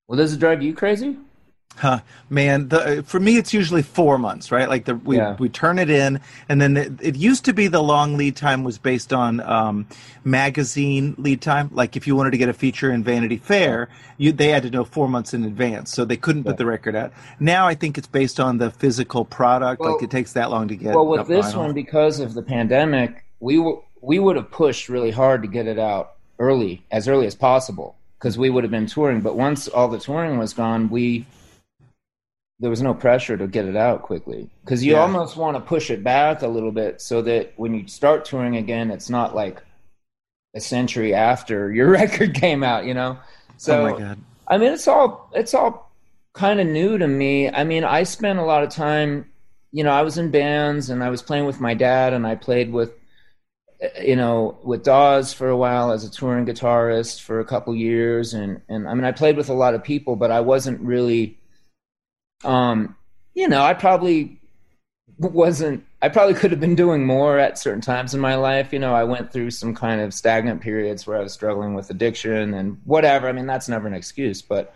well, 0.08 0.18
does 0.18 0.34
it 0.34 0.40
drive 0.40 0.62
you 0.62 0.76
crazy? 0.76 1.18
Huh, 1.76 2.00
man, 2.30 2.70
the, 2.70 3.04
for 3.06 3.20
me 3.20 3.38
it's 3.38 3.54
usually 3.54 3.82
four 3.82 4.18
months, 4.18 4.52
right? 4.52 4.70
Like 4.70 4.86
the 4.86 4.96
we 4.96 5.18
Yeah. 5.18 5.36
we 5.40 5.50
turn 5.50 5.80
it 5.80 5.90
in, 5.90 6.22
and 6.48 6.62
then 6.62 6.78
it, 6.78 6.92
it 7.02 7.16
used 7.16 7.46
to 7.46 7.54
be 7.54 7.68
the 7.68 7.82
long 7.82 8.16
lead 8.16 8.36
time 8.36 8.64
was 8.64 8.78
based 8.78 9.12
on 9.12 9.40
um, 9.42 9.88
magazine 10.24 11.16
lead 11.18 11.42
time. 11.42 11.70
Like 11.74 11.96
if 11.96 12.06
you 12.08 12.16
wanted 12.16 12.32
to 12.32 12.38
get 12.38 12.50
a 12.50 12.54
feature 12.54 12.92
in 12.92 13.04
Vanity 13.04 13.38
Fair, 13.38 13.90
you 14.18 14.32
they 14.32 14.50
had 14.50 14.64
to 14.64 14.70
know 14.70 14.84
four 14.84 15.08
months 15.10 15.34
in 15.34 15.44
advance, 15.44 15.92
so 15.92 16.06
they 16.06 16.18
couldn't 16.18 16.44
put 16.44 16.58
the 16.58 16.66
record 16.66 16.96
out. 16.96 17.12
Now 17.40 17.68
I 17.68 17.76
think 17.76 17.98
it's 17.98 18.08
based 18.08 18.40
on 18.40 18.58
the 18.60 18.70
physical 18.72 19.26
product. 19.26 19.82
Well- 19.82 19.94
like 19.94 20.04
it 20.04 20.12
takes 20.12 20.34
that 20.34 20.52
long 20.52 20.68
to 20.68 20.76
get. 20.76 20.94
Well, 20.96 21.08
with 21.08 21.28
this 21.28 21.54
vinyl. 21.54 21.58
one, 21.58 21.74
because 21.74 22.20
of 22.20 22.34
the 22.34 22.44
pandemic, 22.44 23.26
we 23.40 23.58
we 24.02 24.20
would 24.20 24.36
have 24.36 24.52
pushed 24.52 24.90
really 24.90 25.12
hard 25.12 25.42
to 25.42 25.48
get 25.48 25.66
it 25.68 25.80
out 25.80 26.14
early, 26.40 26.84
as 26.92 27.08
early 27.08 27.26
as 27.26 27.36
possible, 27.36 27.96
because 28.20 28.38
we 28.38 28.50
would 28.50 28.64
have 28.64 28.72
been 28.72 28.86
touring. 28.88 29.22
But 29.22 29.36
once 29.36 29.68
all 29.68 29.88
the 29.88 30.00
touring 30.00 30.38
was 30.38 30.54
gone, 30.54 30.90
we 30.90 31.26
there 32.64 32.72
was 32.72 32.82
no 32.82 32.96
pressure 32.96 33.38
to 33.38 33.48
get 33.48 33.68
it 33.68 33.78
out 33.78 34.04
quickly 34.04 34.50
because 34.66 34.86
you 34.86 34.94
Yeah. 34.94 35.04
almost 35.04 35.38
want 35.38 35.58
to 35.58 35.62
push 35.62 35.92
it 35.92 36.04
back 36.04 36.44
a 36.44 36.50
little 36.50 36.72
bit 36.74 37.02
so 37.02 37.22
that 37.24 37.54
when 37.58 37.76
you 37.76 37.88
start 37.90 38.26
touring 38.26 38.58
again, 38.58 38.92
it's 38.92 39.12
not 39.12 39.36
like 39.36 39.64
a 40.56 40.62
century 40.62 41.14
after 41.14 41.72
your 41.74 41.90
record 41.90 42.36
came 42.36 42.64
out. 42.64 42.86
You 42.86 42.96
know, 42.96 43.20
so 43.58 43.76
oh 43.76 43.82
my 43.82 43.94
god, 43.94 44.20
I 44.48 44.58
mean, 44.58 44.74
it's 44.74 44.88
all 44.88 45.30
it's 45.36 45.54
all 45.54 45.92
kind 46.34 46.60
of 46.62 46.68
new 46.68 46.98
to 47.00 47.08
me. 47.08 47.50
I 47.50 47.66
mean, 47.66 47.86
I 47.86 48.04
spent 48.04 48.40
a 48.40 48.46
lot 48.46 48.64
of 48.64 48.70
time, 48.72 49.32
you 49.72 49.84
know, 49.84 49.92
I 49.92 50.04
was 50.04 50.18
in 50.18 50.32
bands 50.32 50.90
and 50.92 51.04
I 51.04 51.10
was 51.10 51.22
playing 51.22 51.46
with 51.46 51.62
my 51.62 51.76
dad 51.76 52.14
and 52.14 52.28
I 52.28 52.36
played 52.36 52.74
with, 52.74 52.92
uh, 53.84 54.02
you 54.02 54.16
know, 54.16 54.58
with 54.64 54.84
Dawes 54.84 55.34
for 55.34 55.50
a 55.50 55.58
while 55.58 55.92
as 55.92 56.04
a 56.06 56.12
touring 56.12 56.46
guitarist 56.46 57.22
for 57.22 57.42
a 57.42 57.46
couple 57.46 57.76
years, 57.76 58.34
and 58.34 58.62
and 58.70 58.88
I 58.88 58.94
mean, 58.94 59.06
I 59.06 59.12
played 59.12 59.38
with 59.38 59.50
a 59.50 59.54
lot 59.54 59.76
of 59.76 59.84
people, 59.84 60.16
but 60.16 60.32
I 60.32 60.42
wasn't 60.42 60.82
really, 60.82 61.38
um, 62.44 62.96
you 63.34 63.48
know, 63.48 63.62
I 63.64 63.74
probably 63.74 64.40
wasn't. 65.18 65.84
I 66.02 66.10
probably 66.10 66.34
could 66.36 66.52
have 66.52 66.60
been 66.60 66.76
doing 66.76 67.06
more 67.06 67.40
at 67.40 67.58
certain 67.58 67.82
times 67.82 68.14
in 68.14 68.20
my 68.20 68.36
life. 68.36 68.74
You 68.74 68.80
know, 68.80 68.94
I 68.94 69.06
went 69.06 69.32
through 69.32 69.52
some 69.52 69.74
kind 69.74 70.02
of 70.02 70.14
stagnant 70.14 70.62
periods 70.62 71.08
where 71.08 71.18
I 71.18 71.22
was 71.22 71.32
struggling 71.34 71.74
with 71.76 71.90
addiction 71.90 72.54
and 72.54 72.80
whatever. 72.86 73.28
I 73.30 73.32
mean, 73.32 73.46
that's 73.48 73.70
never 73.70 73.88
an 73.88 73.94
excuse, 73.94 74.42
but 74.42 74.74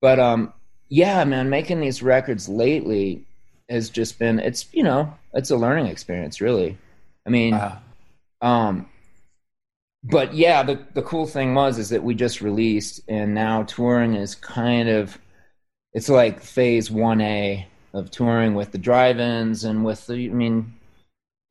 but 0.00 0.18
um 0.20 0.52
yeah 0.90 1.24
man 1.24 1.48
making 1.48 1.80
these 1.80 2.02
records 2.02 2.46
lately 2.46 3.24
has 3.70 3.88
just 3.88 4.18
been 4.18 4.38
it's 4.38 4.66
you 4.74 4.82
know 4.82 5.12
it's 5.32 5.50
a 5.50 5.56
learning 5.56 5.86
experience 5.86 6.42
really 6.42 6.76
i 7.26 7.30
mean 7.30 7.52
Wow. 7.54 7.78
um 8.42 8.86
but 10.02 10.34
yeah 10.34 10.62
the 10.62 10.78
the 10.92 11.00
cool 11.02 11.26
thing 11.26 11.54
was 11.54 11.78
is 11.78 11.88
that 11.88 12.04
we 12.04 12.14
just 12.14 12.42
released 12.42 13.00
and 13.08 13.34
now 13.34 13.62
touring 13.62 14.14
is 14.14 14.34
kind 14.34 14.90
of 14.90 15.18
it's 15.94 16.08
like 16.08 16.40
phase 16.40 16.90
1a 16.90 17.64
of 17.92 18.10
touring 18.10 18.54
with 18.54 18.72
the 18.72 18.78
drive-ins 18.78 19.64
and 19.64 19.84
with 19.84 20.06
the 20.06 20.28
i 20.30 20.32
mean 20.32 20.72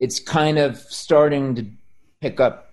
it's 0.00 0.20
kind 0.20 0.58
of 0.58 0.76
starting 0.78 1.54
to 1.54 1.64
pick 2.20 2.40
up 2.40 2.72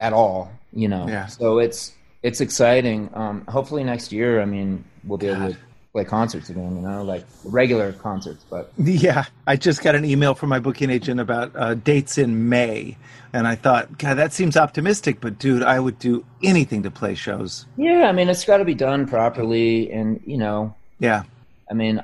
at 0.00 0.12
all 0.12 0.50
you 0.72 0.88
know 0.88 1.06
Yeah. 1.08 1.26
so 1.26 1.58
it's 1.58 1.92
it's 2.22 2.40
exciting 2.40 3.10
um 3.14 3.44
hopefully 3.48 3.84
next 3.84 4.12
year 4.12 4.40
i 4.40 4.44
mean 4.44 4.84
we'll 5.04 5.18
be 5.18 5.28
able 5.28 5.52
to 5.52 5.58
play 5.92 6.04
concerts 6.04 6.50
again 6.50 6.76
you 6.76 6.82
know 6.82 7.02
like 7.02 7.24
regular 7.44 7.92
concerts 7.92 8.44
but 8.50 8.70
Yeah, 8.76 9.24
I 9.46 9.56
just 9.56 9.82
got 9.82 9.94
an 9.94 10.04
email 10.04 10.34
from 10.34 10.48
my 10.50 10.58
booking 10.58 10.90
agent 10.90 11.18
about 11.20 11.50
uh, 11.56 11.74
dates 11.74 12.18
in 12.18 12.48
May, 12.50 12.96
and 13.32 13.46
I 13.48 13.54
thought, 13.54 13.96
God, 13.96 14.14
that 14.18 14.32
seems 14.34 14.56
optimistic. 14.56 15.20
But 15.20 15.38
dude, 15.38 15.62
I 15.62 15.80
would 15.80 15.98
do 15.98 16.24
anything 16.42 16.82
to 16.82 16.90
play 16.90 17.14
shows. 17.14 17.64
yeah 17.78 18.06
i 18.08 18.12
mean 18.12 18.28
it's 18.28 18.44
got 18.44 18.58
to 18.58 18.64
be 18.66 18.74
done 18.74 19.06
properly 19.06 19.90
and 19.90 20.20
you 20.26 20.36
know 20.36 20.74
Yeah, 20.98 21.22
I 21.70 21.74
mean, 21.74 22.02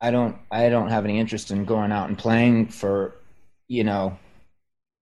I 0.00 0.10
don't 0.10 0.36
I 0.50 0.68
don't 0.68 0.88
have 0.88 1.04
any 1.04 1.18
interest 1.18 1.50
in 1.50 1.64
going 1.64 1.92
out 1.92 2.08
and 2.08 2.18
playing 2.18 2.68
for, 2.68 3.14
you 3.68 3.84
know, 3.84 4.16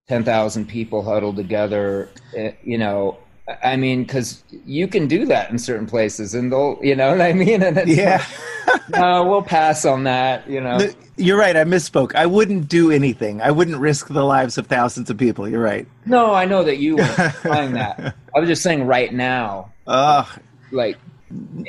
ten 0.08 0.24
thousand 0.24 0.66
people 0.68 1.02
huddled 1.02 1.36
together. 1.36 2.08
eh, 2.36 2.52
You 2.62 2.78
know, 2.78 3.18
I- 3.62 3.76
mean, 3.76 4.02
because 4.04 4.42
you 4.66 4.86
can 4.88 5.06
do 5.08 5.26
that 5.26 5.50
in 5.50 5.58
certain 5.58 5.86
places, 5.86 6.34
and 6.34 6.52
they'll, 6.52 6.78
you 6.82 6.94
know 6.94 7.10
what 7.16 7.20
I 7.20 7.32
mean. 7.32 7.62
And 7.62 7.76
yeah. 7.88 8.24
like, 8.68 8.88
no, 8.90 9.24
we'll 9.28 9.42
pass 9.42 9.84
on 9.84 10.04
that. 10.04 10.48
You 10.48 10.60
know, 10.60 10.78
You're 11.16 11.38
right. 11.38 11.56
I 11.56 11.64
misspoke. 11.64 12.14
I 12.14 12.26
wouldn't 12.26 12.68
do 12.68 12.90
anything. 12.90 13.40
I 13.40 13.50
wouldn't 13.50 13.78
risk 13.78 14.08
the 14.08 14.22
lives 14.24 14.56
of 14.58 14.66
thousands 14.68 15.10
of 15.10 15.16
people. 15.18 15.48
You're 15.48 15.62
right. 15.62 15.86
no, 16.06 16.32
I 16.32 16.44
know 16.44 16.62
that 16.62 16.78
you 16.78 16.96
were 16.96 17.32
playing 17.42 17.72
that. 17.80 18.14
I 18.36 18.38
was 18.38 18.48
just 18.48 18.62
saying 18.62 18.84
right 18.86 19.12
now, 19.12 19.72
Ugh. 19.86 20.26
like 20.70 20.96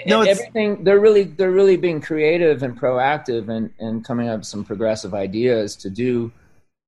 No, 0.06 0.22
everything 0.22 0.84
they're 0.84 1.00
really 1.00 1.24
they're 1.24 1.52
really 1.52 1.78
being 1.78 2.02
creative 2.02 2.64
and 2.64 2.80
proactive 2.80 3.50
and 3.50 3.72
and 3.80 4.04
coming 4.04 4.28
up 4.28 4.40
with 4.40 4.48
some 4.48 4.66
progressive 4.66 5.14
ideas 5.14 5.76
to 5.78 5.90
do 5.90 6.32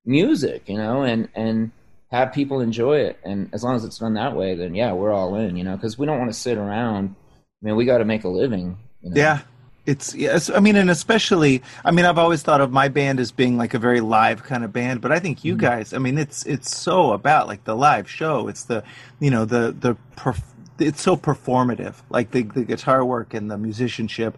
music 0.06 0.68
you 0.68 0.78
know 0.78 1.04
and 1.04 1.30
and 1.36 1.72
have 2.12 2.32
people 2.34 2.60
enjoy 2.62 2.98
it 2.98 3.20
and 3.24 3.50
as 3.54 3.64
long 3.64 3.76
as 3.76 3.84
it's 3.84 3.98
done 3.98 4.14
that 4.14 4.36
way 4.36 4.56
then 4.56 4.76
yeah 4.76 4.92
we're 4.94 5.12
all 5.12 5.36
in 5.36 5.56
you 5.56 5.64
know 5.64 5.76
because 5.76 5.98
we 5.98 6.06
don't 6.06 6.20
want 6.20 6.32
to 6.32 6.38
sit 6.38 6.58
around 6.58 7.16
i 7.34 7.66
mean 7.66 7.76
we 7.76 7.86
got 7.86 7.98
to 8.00 8.06
make 8.06 8.24
a 8.24 8.30
living 8.30 8.78
you 9.02 9.10
know? 9.10 9.16
Yeah. 9.16 9.40
It's 9.86 10.16
yes. 10.16 10.50
I 10.50 10.60
mean, 10.62 10.76
and 10.78 10.90
especially, 10.90 11.62
I 11.84 11.92
mean, 11.92 12.06
I've 12.06 12.18
always 12.18 12.42
thought 12.42 12.60
of 12.60 12.72
my 12.72 12.88
band 12.88 13.20
as 13.20 13.32
being 13.32 13.56
like 13.56 13.76
a 13.76 13.80
very 13.80 14.02
live 14.02 14.42
kind 14.42 14.64
of 14.64 14.74
band, 14.74 15.00
but 15.00 15.12
I 15.12 15.20
think 15.20 15.38
Mm-hmm. 15.40 15.48
you 15.48 15.58
guys, 15.58 15.94
I 15.94 16.00
mean, 16.00 16.18
it's 16.18 16.44
it's 16.48 16.76
so 16.76 17.12
about 17.14 17.46
like 17.48 17.66
the 17.66 17.76
live 17.76 18.10
show. 18.10 18.48
It's 18.48 18.64
the, 18.64 18.84
you 19.20 19.30
know, 19.30 19.46
the 19.46 19.76
the 19.80 19.96
perf- 20.18 20.42
it's 20.80 21.02
so 21.02 21.16
performative, 21.16 21.96
like 22.10 22.32
the 22.32 22.44
the 22.44 22.64
guitar 22.66 23.04
work 23.06 23.34
and 23.34 23.50
the 23.50 23.58
musicianship. 23.58 24.38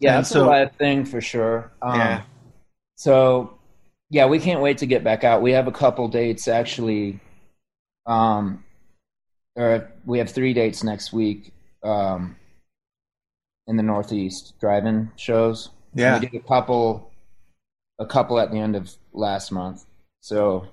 yeah 0.00 0.16
And 0.16 0.18
that's 0.24 0.30
so- 0.30 0.44
a 0.44 0.46
live 0.46 0.72
thing 0.76 1.04
for 1.04 1.20
sure 1.20 1.70
um, 1.82 1.98
Yeah. 1.98 2.22
so 2.96 3.58
yeah 4.10 4.26
we 4.26 4.38
can't 4.38 4.60
wait 4.60 4.78
to 4.78 4.86
get 4.86 5.02
back 5.04 5.24
out 5.24 5.42
we 5.42 5.52
have 5.52 5.66
a 5.68 5.72
couple 5.72 6.08
dates 6.08 6.48
actually 6.48 7.20
um 8.06 8.64
or 9.56 9.90
we 10.04 10.18
have 10.18 10.30
three 10.30 10.52
dates 10.54 10.82
next 10.82 11.12
week 11.12 11.52
um 11.84 12.36
in 13.68 13.76
the 13.76 13.82
northeast 13.82 14.54
drive-in 14.60 15.10
shows 15.16 15.70
Yeah. 15.94 16.18
we 16.18 16.26
did 16.26 16.34
a 16.34 16.46
couple 16.46 17.10
a 17.98 18.06
couple 18.06 18.38
at 18.40 18.50
the 18.50 18.58
end 18.58 18.74
of 18.76 18.90
last 19.12 19.52
month 19.52 19.84
so 20.20 20.66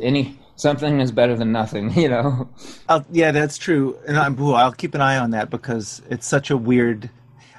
any 0.00 0.38
something 0.56 1.00
is 1.00 1.12
better 1.12 1.36
than 1.36 1.52
nothing 1.52 1.92
you 1.98 2.08
know 2.08 2.48
I'll, 2.88 3.04
yeah, 3.10 3.30
that's 3.30 3.58
true, 3.58 3.98
and 4.06 4.16
I'm, 4.18 4.40
ooh, 4.40 4.52
I'll 4.52 4.72
keep 4.72 4.94
an 4.94 5.00
eye 5.00 5.18
on 5.18 5.30
that 5.30 5.50
because 5.50 6.02
it's 6.10 6.26
such 6.26 6.50
a 6.50 6.56
weird. 6.56 7.10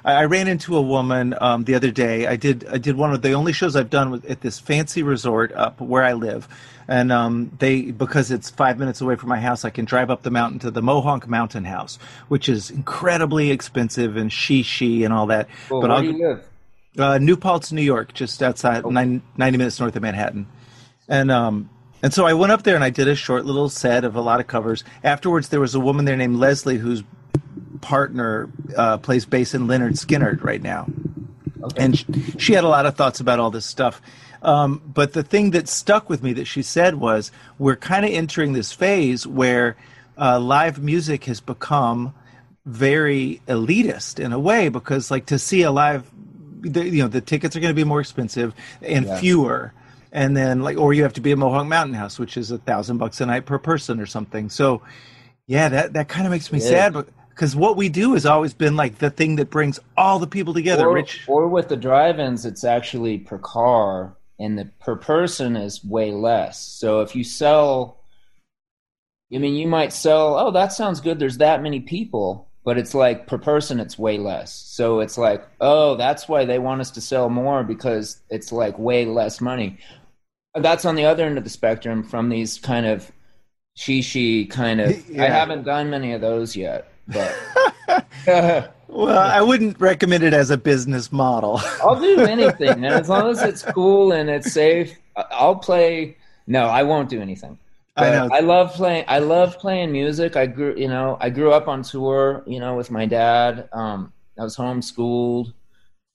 I, 0.04 0.14
I 0.14 0.24
ran 0.24 0.48
into 0.48 0.76
a 0.76 0.82
woman 0.82 1.34
um, 1.40 1.64
the 1.64 1.74
other 1.74 1.90
day. 1.90 2.26
I 2.26 2.36
did 2.36 2.66
I 2.68 2.78
did 2.78 2.96
one 2.96 3.12
of 3.12 3.22
the 3.22 3.32
only 3.32 3.52
shows 3.52 3.76
I've 3.76 3.90
done 3.90 4.10
with, 4.10 4.24
at 4.26 4.40
this 4.40 4.58
fancy 4.58 5.02
resort 5.02 5.52
up 5.52 5.80
where 5.80 6.02
I 6.02 6.14
live, 6.14 6.48
and 6.86 7.12
um, 7.12 7.50
they 7.58 7.90
because 7.90 8.30
it's 8.30 8.50
five 8.50 8.78
minutes 8.78 9.00
away 9.00 9.16
from 9.16 9.28
my 9.28 9.40
house, 9.40 9.64
I 9.64 9.70
can 9.70 9.84
drive 9.84 10.10
up 10.10 10.22
the 10.22 10.30
mountain 10.30 10.58
to 10.60 10.70
the 10.70 10.82
Mohonk 10.82 11.26
Mountain 11.26 11.64
House, 11.64 11.98
which 12.28 12.48
is 12.48 12.70
incredibly 12.70 13.50
expensive 13.50 14.16
and 14.16 14.32
she 14.32 14.62
she 14.62 15.04
and 15.04 15.12
all 15.14 15.26
that. 15.26 15.48
well, 15.70 15.80
but 15.80 15.88
where 15.90 15.96
I'll, 15.96 16.02
do 16.02 16.10
you 16.10 16.28
live 16.28 16.48
uh, 16.98 17.18
New 17.18 17.36
Paltz, 17.36 17.72
New 17.72 17.82
York, 17.82 18.12
just 18.12 18.42
outside 18.42 18.84
nine, 18.84 19.22
90 19.36 19.58
minutes 19.58 19.78
north 19.78 19.94
of 19.94 20.02
Manhattan. 20.02 20.46
And 21.08 21.30
um, 21.30 21.70
and 22.02 22.12
so 22.14 22.26
I 22.26 22.32
went 22.34 22.52
up 22.52 22.62
there 22.62 22.74
and 22.74 22.84
I 22.84 22.90
did 22.90 23.08
a 23.08 23.14
short 23.14 23.44
little 23.44 23.68
set 23.68 24.04
of 24.04 24.16
a 24.16 24.20
lot 24.20 24.40
of 24.40 24.46
covers. 24.46 24.84
Afterwards, 25.04 25.48
there 25.48 25.60
was 25.60 25.74
a 25.74 25.80
woman 25.80 26.04
there 26.04 26.16
named 26.16 26.36
Leslie 26.36 26.78
whose 26.78 27.02
partner 27.80 28.48
uh, 28.76 28.98
plays 28.98 29.24
bass 29.24 29.54
in 29.54 29.66
Lynyrd 29.66 29.92
Skynyrd 29.92 30.42
right 30.42 30.62
now, 30.62 30.88
and 31.76 31.98
she, 31.98 32.06
she 32.38 32.52
had 32.52 32.64
a 32.64 32.68
lot 32.68 32.86
of 32.86 32.96
thoughts 32.96 33.20
about 33.20 33.38
all 33.38 33.50
this 33.50 33.66
stuff. 33.66 34.00
Um, 34.42 34.80
but 34.86 35.12
the 35.14 35.22
thing 35.24 35.50
that 35.50 35.68
stuck 35.68 36.08
with 36.08 36.22
me 36.22 36.32
that 36.34 36.44
she 36.46 36.62
said 36.62 36.94
was, 36.96 37.32
we're 37.58 37.76
kind 37.76 38.04
of 38.04 38.12
entering 38.12 38.52
this 38.52 38.72
phase 38.72 39.26
where 39.26 39.76
uh, 40.16 40.38
live 40.38 40.80
music 40.80 41.24
has 41.24 41.40
become 41.40 42.14
very 42.64 43.40
elitist 43.48 44.20
in 44.20 44.32
a 44.32 44.38
way 44.38 44.68
because, 44.68 45.10
like, 45.10 45.26
to 45.26 45.38
see 45.38 45.62
a 45.62 45.70
live, 45.72 46.08
the, 46.60 46.84
you 46.88 47.02
know, 47.02 47.08
the 47.08 47.20
tickets 47.20 47.56
are 47.56 47.60
going 47.60 47.70
to 47.70 47.74
be 47.74 47.84
more 47.84 48.00
expensive 48.00 48.54
and 48.82 49.06
Yeah. 49.06 49.18
fewer 49.18 49.72
and 50.12 50.36
then 50.36 50.62
like 50.62 50.76
or 50.78 50.92
you 50.92 51.02
have 51.02 51.14
to 51.14 51.20
be 51.20 51.32
at 51.32 51.38
Mohonk 51.38 51.68
Mountain 51.68 51.94
House, 51.94 52.18
which 52.18 52.36
is 52.36 52.50
a 52.50 52.58
thousand 52.58 52.98
bucks 52.98 53.20
a 53.20 53.26
night 53.26 53.46
per 53.46 53.58
person 53.58 54.00
or 54.00 54.06
something. 54.06 54.50
So 54.50 54.82
yeah, 55.46 55.68
that 55.68 55.92
that 55.94 56.08
kind 56.08 56.26
of 56.26 56.30
makes 56.30 56.52
me 56.52 56.58
Yeah. 56.58 56.68
sad, 56.68 56.92
but 56.92 57.08
because 57.30 57.54
what 57.54 57.76
we 57.76 57.88
do 57.88 58.14
has 58.14 58.26
always 58.26 58.52
been 58.52 58.74
like 58.76 58.98
the 58.98 59.10
thing 59.10 59.36
that 59.36 59.48
brings 59.48 59.78
all 59.96 60.18
the 60.18 60.26
people 60.26 60.52
together. 60.52 60.88
or, 60.88 60.94
Rich, 60.94 61.24
or 61.28 61.46
with 61.46 61.68
the 61.68 61.76
drive-ins 61.76 62.44
it's 62.44 62.64
actually 62.64 63.18
per 63.18 63.38
car 63.38 64.16
and 64.40 64.58
the 64.58 64.64
per 64.80 64.96
person 64.96 65.54
is 65.56 65.84
way 65.84 66.10
less 66.10 66.60
so 66.60 67.00
if 67.00 67.14
you 67.14 67.22
sell 67.22 68.02
i 69.32 69.38
mean 69.38 69.54
you 69.54 69.68
might 69.68 69.92
sell 69.92 70.36
oh 70.36 70.50
that 70.50 70.72
sounds 70.72 71.00
good 71.00 71.18
there's 71.20 71.38
that 71.38 71.62
many 71.62 71.78
people 71.80 72.50
but 72.64 72.76
it's 72.76 72.92
like 72.94 73.26
per 73.28 73.38
person 73.38 73.78
it's 73.78 73.96
way 73.98 74.18
less 74.18 74.52
so 74.52 74.98
it's 75.00 75.16
like 75.16 75.46
oh 75.60 75.94
that's 75.96 76.28
why 76.28 76.44
they 76.44 76.58
want 76.58 76.80
us 76.80 76.90
to 76.90 77.00
sell 77.00 77.30
more 77.30 77.62
because 77.62 78.20
it's 78.30 78.50
like 78.50 78.76
way 78.78 79.04
less 79.06 79.40
money 79.40 79.78
that's 80.58 80.84
on 80.84 80.94
the 80.94 81.04
other 81.04 81.24
end 81.24 81.38
of 81.38 81.44
the 81.44 81.50
spectrum 81.50 82.02
from 82.02 82.28
these 82.28 82.58
kind 82.58 82.86
of 82.86 83.10
she 83.74 84.02
she 84.02 84.46
kind 84.46 84.80
of. 84.80 84.90
I 85.18 85.26
haven't 85.26 85.64
done 85.64 85.90
many 85.90 86.12
of 86.12 86.20
those 86.20 86.56
yet, 86.56 86.92
but 87.06 87.34
Well, 88.88 89.18
I 89.18 89.42
wouldn't 89.42 89.78
recommend 89.78 90.24
it 90.24 90.32
as 90.32 90.50
a 90.50 90.56
business 90.56 91.12
model. 91.12 91.60
I'll 91.82 92.00
do 92.00 92.20
anything, 92.20 92.80
man. 92.80 92.92
As 92.92 93.08
long 93.08 93.28
as 93.28 93.42
it's 93.42 93.62
cool 93.62 94.12
and 94.12 94.30
it's 94.30 94.52
safe, 94.52 94.96
I'll 95.14 95.56
play. 95.56 96.16
No, 96.46 96.66
I 96.66 96.82
won't 96.82 97.10
do 97.10 97.20
anything. 97.20 97.58
I 97.96 98.10
know. 98.10 98.28
I 98.32 98.40
love 98.40 98.72
playing. 98.72 99.04
I 99.06 99.18
love 99.18 99.58
playing 99.58 99.92
music. 99.92 100.36
I 100.36 100.46
grew, 100.46 100.74
you 100.76 100.88
know, 100.88 101.18
I 101.20 101.28
grew 101.28 101.52
up 101.52 101.68
on 101.68 101.82
tour, 101.82 102.42
you 102.46 102.60
know, 102.60 102.76
with 102.76 102.90
my 102.90 103.04
dad. 103.04 103.68
Um, 103.72 104.12
I 104.38 104.44
was 104.44 104.56
homeschooled 104.56 105.52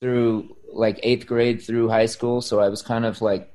through 0.01 0.55
like 0.71 0.99
eighth 1.03 1.27
grade 1.27 1.61
through 1.61 1.89
high 1.89 2.07
school, 2.07 2.41
so 2.41 2.59
I 2.59 2.69
was 2.69 2.81
kind 2.81 3.05
of 3.05 3.21
like 3.21 3.52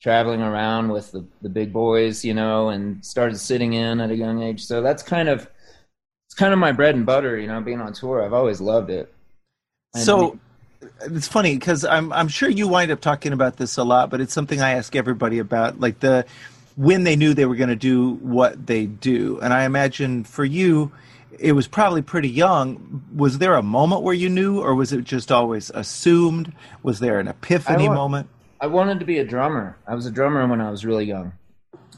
traveling 0.00 0.40
around 0.40 0.90
with 0.92 1.10
the, 1.12 1.24
the 1.42 1.48
big 1.48 1.72
boys, 1.72 2.24
you 2.24 2.34
know, 2.34 2.68
and 2.68 3.04
started 3.04 3.38
sitting 3.38 3.72
in 3.72 4.00
at 4.00 4.10
a 4.10 4.16
young 4.16 4.42
age. 4.42 4.64
So 4.64 4.80
that's 4.82 5.02
kind 5.02 5.28
of 5.28 5.48
it's 6.26 6.34
kind 6.34 6.52
of 6.52 6.58
my 6.58 6.72
bread 6.72 6.94
and 6.94 7.04
butter, 7.06 7.38
you 7.38 7.46
know, 7.46 7.60
being 7.60 7.80
on 7.80 7.92
tour. 7.92 8.22
I've 8.22 8.32
always 8.34 8.60
loved 8.60 8.90
it. 8.90 9.12
And- 9.94 10.04
So 10.04 10.38
it's 11.02 11.26
funny 11.28 11.54
because 11.54 11.84
I'm 11.84 12.12
I'm 12.12 12.28
sure 12.28 12.48
you 12.48 12.68
wind 12.68 12.90
up 12.90 13.00
talking 13.00 13.32
about 13.32 13.56
this 13.56 13.76
a 13.76 13.84
lot, 13.84 14.10
but 14.10 14.20
it's 14.20 14.32
something 14.32 14.60
I 14.60 14.72
ask 14.72 14.94
everybody 14.94 15.38
about, 15.38 15.80
like 15.80 16.00
the 16.00 16.24
when 16.76 17.02
they 17.02 17.16
knew 17.16 17.34
they 17.34 17.46
were 17.46 17.56
going 17.56 17.70
to 17.70 17.76
do 17.76 18.12
what 18.22 18.66
they 18.68 18.86
do, 18.86 19.40
and 19.42 19.52
I 19.52 19.64
imagine 19.64 20.24
for 20.24 20.44
you. 20.44 20.92
It 21.40 21.52
was 21.52 21.68
probably 21.68 22.02
pretty 22.02 22.28
young. 22.28 23.04
Was 23.14 23.38
there 23.38 23.54
a 23.54 23.62
moment 23.62 24.02
where 24.02 24.14
you 24.14 24.28
knew, 24.28 24.60
or 24.60 24.74
was 24.74 24.92
it 24.92 25.04
just 25.04 25.30
always 25.30 25.70
assumed? 25.70 26.52
Was 26.82 26.98
there 26.98 27.20
an 27.20 27.28
epiphany 27.28 27.84
moment? 27.94 28.28
I 28.60 28.66
wanted 28.66 29.00
to 29.00 29.06
be 29.06 29.18
a 29.18 29.24
drummer. 29.24 29.76
I 29.86 29.94
was 29.94 30.06
a 30.06 30.10
drummer 30.10 30.46
when 30.46 30.60
I 30.60 30.70
was 30.70 30.84
really 30.84 31.04
young. 31.04 31.32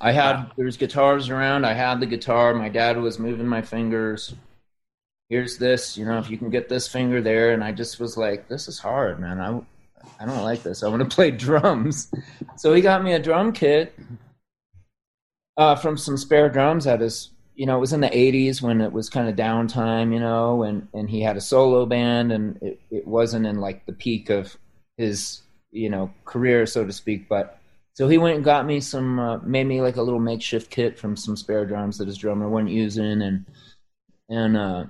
I 0.00 0.12
had 0.12 0.50
there 0.56 0.64
was 0.64 0.76
guitars 0.76 1.28
around. 1.28 1.64
I 1.64 1.74
had 1.74 2.00
the 2.00 2.06
guitar. 2.06 2.54
My 2.54 2.68
dad 2.68 2.98
was 2.98 3.18
moving 3.18 3.46
my 3.46 3.62
fingers. 3.62 4.34
Here's 5.28 5.58
this, 5.58 5.96
you 5.96 6.04
know, 6.04 6.18
if 6.18 6.28
you 6.28 6.36
can 6.36 6.50
get 6.50 6.68
this 6.68 6.88
finger 6.88 7.22
there, 7.22 7.52
and 7.52 7.62
I 7.62 7.70
just 7.70 8.00
was 8.00 8.16
like, 8.16 8.48
this 8.48 8.66
is 8.66 8.78
hard, 8.78 9.20
man. 9.20 9.40
I 9.40 9.60
I 10.18 10.26
don't 10.26 10.42
like 10.42 10.62
this. 10.62 10.82
I 10.82 10.88
want 10.88 11.08
to 11.08 11.08
play 11.14 11.30
drums. 11.30 12.12
So 12.56 12.74
he 12.74 12.82
got 12.82 13.04
me 13.04 13.12
a 13.12 13.18
drum 13.18 13.52
kit 13.52 13.94
uh, 15.56 15.76
from 15.76 15.96
some 15.96 16.16
spare 16.16 16.48
drums 16.48 16.86
at 16.86 17.00
his. 17.00 17.30
You 17.54 17.66
know, 17.66 17.76
it 17.76 17.80
was 17.80 17.92
in 17.92 18.00
the 18.00 18.08
'80s 18.08 18.62
when 18.62 18.80
it 18.80 18.92
was 18.92 19.10
kind 19.10 19.28
of 19.28 19.36
downtime. 19.36 20.12
You 20.12 20.20
know, 20.20 20.62
and 20.62 20.88
and 20.94 21.10
he 21.10 21.20
had 21.20 21.36
a 21.36 21.42
solo 21.42 21.84
band, 21.86 22.32
and 22.32 22.56
it, 22.62 22.80
it 22.90 23.06
wasn't 23.06 23.46
in 23.46 23.60
like 23.60 23.84
the 23.86 23.92
peak 23.92 24.30
of 24.30 24.56
his 24.96 25.42
you 25.70 25.90
know 25.90 26.12
career, 26.24 26.66
so 26.66 26.84
to 26.84 26.92
speak. 26.92 27.28
But 27.28 27.58
so 27.94 28.08
he 28.08 28.18
went 28.18 28.36
and 28.36 28.44
got 28.44 28.66
me 28.66 28.80
some, 28.80 29.18
uh, 29.18 29.38
made 29.38 29.66
me 29.66 29.80
like 29.80 29.96
a 29.96 30.02
little 30.02 30.20
makeshift 30.20 30.70
kit 30.70 30.98
from 30.98 31.16
some 31.16 31.36
spare 31.36 31.66
drums 31.66 31.98
that 31.98 32.08
his 32.08 32.18
drummer 32.18 32.48
wasn't 32.48 32.70
using, 32.70 33.22
and 33.22 33.46
and 34.28 34.56
uh, 34.56 34.84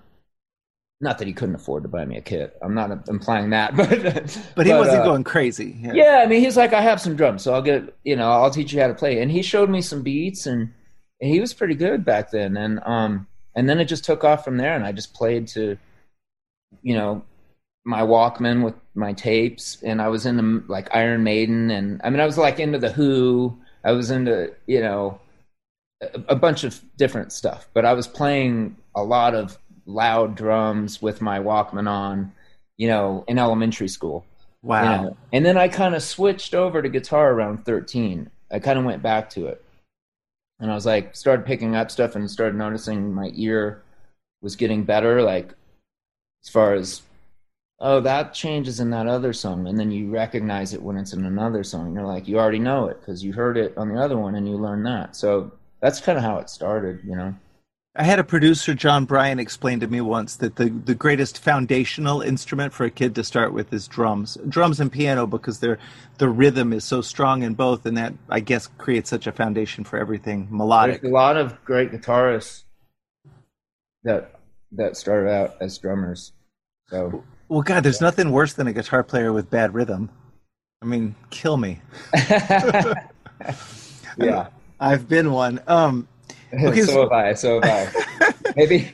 not 1.01 1.19
that 1.19 1.27
he 1.27 1.33
couldn't 1.33 1.55
afford 1.55 1.83
to 1.83 1.89
buy 1.89 2.05
me 2.05 2.19
a 2.19 2.21
kit. 2.21 2.57
I'm 2.63 2.75
not 2.75 3.09
implying 3.09 3.51
that, 3.51 3.75
but 3.77 4.39
But 4.55 4.67
he 4.67 4.73
wasn't 4.73 5.01
uh, 5.01 5.05
going 5.05 5.25
crazy. 5.25 5.77
Yeah. 5.81 5.93
yeah, 5.95 6.21
I 6.23 6.27
mean, 6.27 6.41
he's 6.41 6.57
like, 6.57 6.73
I 6.73 6.83
have 6.83 7.01
some 7.01 7.17
drums, 7.17 7.43
so 7.43 7.55
I'll 7.55 7.63
get, 7.63 7.97
you 8.05 8.17
know, 8.17 8.31
I'll 8.31 8.51
teach 8.51 8.73
you 8.73 8.81
how 8.81 8.89
to 8.89 8.95
play. 8.95 9.23
And 9.23 9.31
he 9.31 9.43
showed 9.43 9.71
me 9.71 9.81
some 9.81 10.03
beats, 10.03 10.47
and, 10.47 10.73
and 11.21 11.31
he 11.31 11.41
was 11.41 11.55
pretty 11.55 11.75
good 11.75 12.05
back 12.05 12.31
then. 12.31 12.57
And 12.57 12.81
um, 12.85 13.27
and 13.57 13.69
then 13.69 13.81
it 13.81 13.87
just 13.87 14.05
took 14.05 14.25
off 14.25 14.45
from 14.45 14.59
there, 14.59 14.75
and 14.75 14.85
I 14.85 14.93
just 14.93 15.15
played 15.15 15.49
to, 15.49 15.79
you 16.83 16.95
know, 16.95 17.25
my 17.91 18.03
Walkman 18.03 18.65
with 18.65 18.75
my 18.95 19.13
tapes, 19.13 19.83
and 19.83 20.01
I 20.01 20.09
was 20.09 20.25
into 20.25 20.65
like 20.69 20.95
Iron 20.95 21.23
Maiden, 21.25 21.71
and 21.71 22.01
I 22.03 22.11
mean, 22.11 22.21
I 22.21 22.27
was 22.27 22.39
like 22.39 22.59
into 22.59 22.79
the 22.79 22.93
Who. 22.93 23.59
I 23.85 23.93
was 23.93 24.11
into, 24.11 24.53
you 24.67 24.81
know, 24.81 25.21
a, 26.01 26.21
a 26.29 26.37
bunch 26.37 26.65
of 26.65 26.81
different 26.97 27.33
stuff, 27.33 27.69
but 27.75 27.85
I 27.85 27.95
was 27.95 28.07
playing 28.07 28.77
a 28.95 29.03
lot 29.03 29.35
of 29.35 29.59
loud 29.87 30.37
drums 30.37 31.01
with 31.03 31.21
my 31.21 31.39
Walkman 31.39 31.89
on, 31.89 32.33
you 32.77 32.89
know, 32.89 33.25
in 33.27 33.39
elementary 33.39 33.89
school. 33.89 34.25
Wow. 34.63 34.83
You 34.83 35.03
know, 35.03 35.17
And 35.33 35.47
then 35.47 35.57
I 35.57 35.69
kind 35.69 35.95
of 35.95 36.03
switched 36.03 36.55
over 36.55 36.83
to 36.83 36.89
guitar 36.89 37.33
around 37.33 37.65
13. 37.65 38.31
I 38.51 38.59
kind 38.59 38.79
of 38.79 38.85
went 38.85 39.03
back 39.03 39.31
to 39.31 39.47
it. 39.47 39.65
And 40.59 40.71
I 40.71 40.75
was 40.75 40.85
like, 40.85 41.17
started 41.17 41.47
picking 41.47 41.75
up 41.75 41.91
stuff 41.91 42.15
and 42.15 42.31
started 42.31 42.57
noticing 42.57 43.15
my 43.15 43.31
ear 43.35 43.83
was 44.43 44.57
getting 44.57 44.85
better. 44.85 45.23
Like, 45.23 45.55
as 46.45 46.51
far 46.51 46.75
as, 46.75 47.01
oh, 47.81 48.01
that 48.01 48.35
changes 48.35 48.81
in 48.81 48.91
that 48.91 49.07
other 49.07 49.33
song. 49.33 49.67
And 49.67 49.79
then 49.79 49.91
you 49.91 50.11
recognize 50.11 50.75
it 50.75 50.83
when 50.83 50.97
it's 50.97 51.13
in 51.13 51.25
another 51.25 51.65
song. 51.65 51.95
You're 51.95 52.07
like, 52.07 52.29
you 52.29 52.39
already 52.39 52.59
know 52.59 52.87
it 52.87 53.01
because 53.01 53.25
you 53.25 53.33
heard 53.33 53.57
it 53.57 53.77
on 53.77 53.89
the 53.89 54.01
other 54.01 54.19
one 54.19 54.35
and 54.35 54.49
you 54.49 54.57
learned 54.57 54.87
that. 54.87 55.17
So 55.17 55.53
that's 55.81 56.01
kind 56.01 56.19
of 56.19 56.25
how 56.25 56.39
it 56.39 56.51
started, 56.51 57.01
you 57.05 57.17
know? 57.17 57.35
I 57.97 58.05
had 58.05 58.21
a 58.21 58.25
producer, 58.25 58.73
Jon 58.73 59.05
Brion, 59.05 59.41
explain 59.41 59.81
to 59.81 59.89
me 59.89 60.01
once 60.01 60.37
that 60.37 60.55
the, 60.57 60.69
the 60.69 60.95
greatest 60.95 61.43
foundational 61.43 62.21
instrument 62.21 62.73
for 62.73 62.85
a 62.85 62.91
kid 62.91 63.17
to 63.17 63.25
start 63.25 63.53
with 63.53 63.73
is 63.73 63.89
drums. 63.89 64.39
Drums 64.49 64.79
and 64.79 64.93
piano 64.93 65.27
because 65.27 65.59
they're, 65.59 65.79
the 66.19 66.29
rhythm 66.29 66.73
is 66.73 66.85
so 66.85 67.01
strong 67.01 67.43
in 67.43 67.55
both, 67.55 67.87
and 67.87 67.97
that, 67.97 68.13
I 68.29 68.39
guess, 68.41 68.69
creates 68.79 69.11
such 69.11 69.27
a 69.27 69.33
foundation 69.33 69.83
for 69.83 69.99
everything 69.99 70.47
melodic. 70.51 71.01
There's 71.03 71.11
a 71.11 71.15
lot 71.15 71.37
of 71.37 71.65
great 71.65 71.91
guitarists 71.91 72.63
that 74.05 74.39
that 74.73 74.97
started 74.97 75.29
out 75.29 75.57
as 75.61 75.77
drummers. 75.77 76.33
So 76.89 77.25
Well, 77.51 77.63
God, 77.63 77.83
there's 77.83 78.01
nothing 78.01 78.31
worse 78.31 78.53
than 78.53 78.69
a 78.69 78.73
guitar 78.73 79.03
player 79.03 79.33
with 79.33 79.51
bad 79.51 79.75
rhythm. 79.75 80.09
I 80.81 80.87
mean, 80.87 81.17
kill 81.31 81.57
me. 81.57 81.81
yeah. 84.17 84.47
I've 84.79 85.09
been 85.09 85.33
one. 85.33 85.61
Um, 85.67 86.07
Okay, 86.53 86.81
so 86.83 86.87
so- 86.93 87.03
have 87.03 87.13
I. 87.13 87.35
So 87.35 87.61
have 87.61 87.95
I. 88.21 88.53
Maybe. 88.57 88.93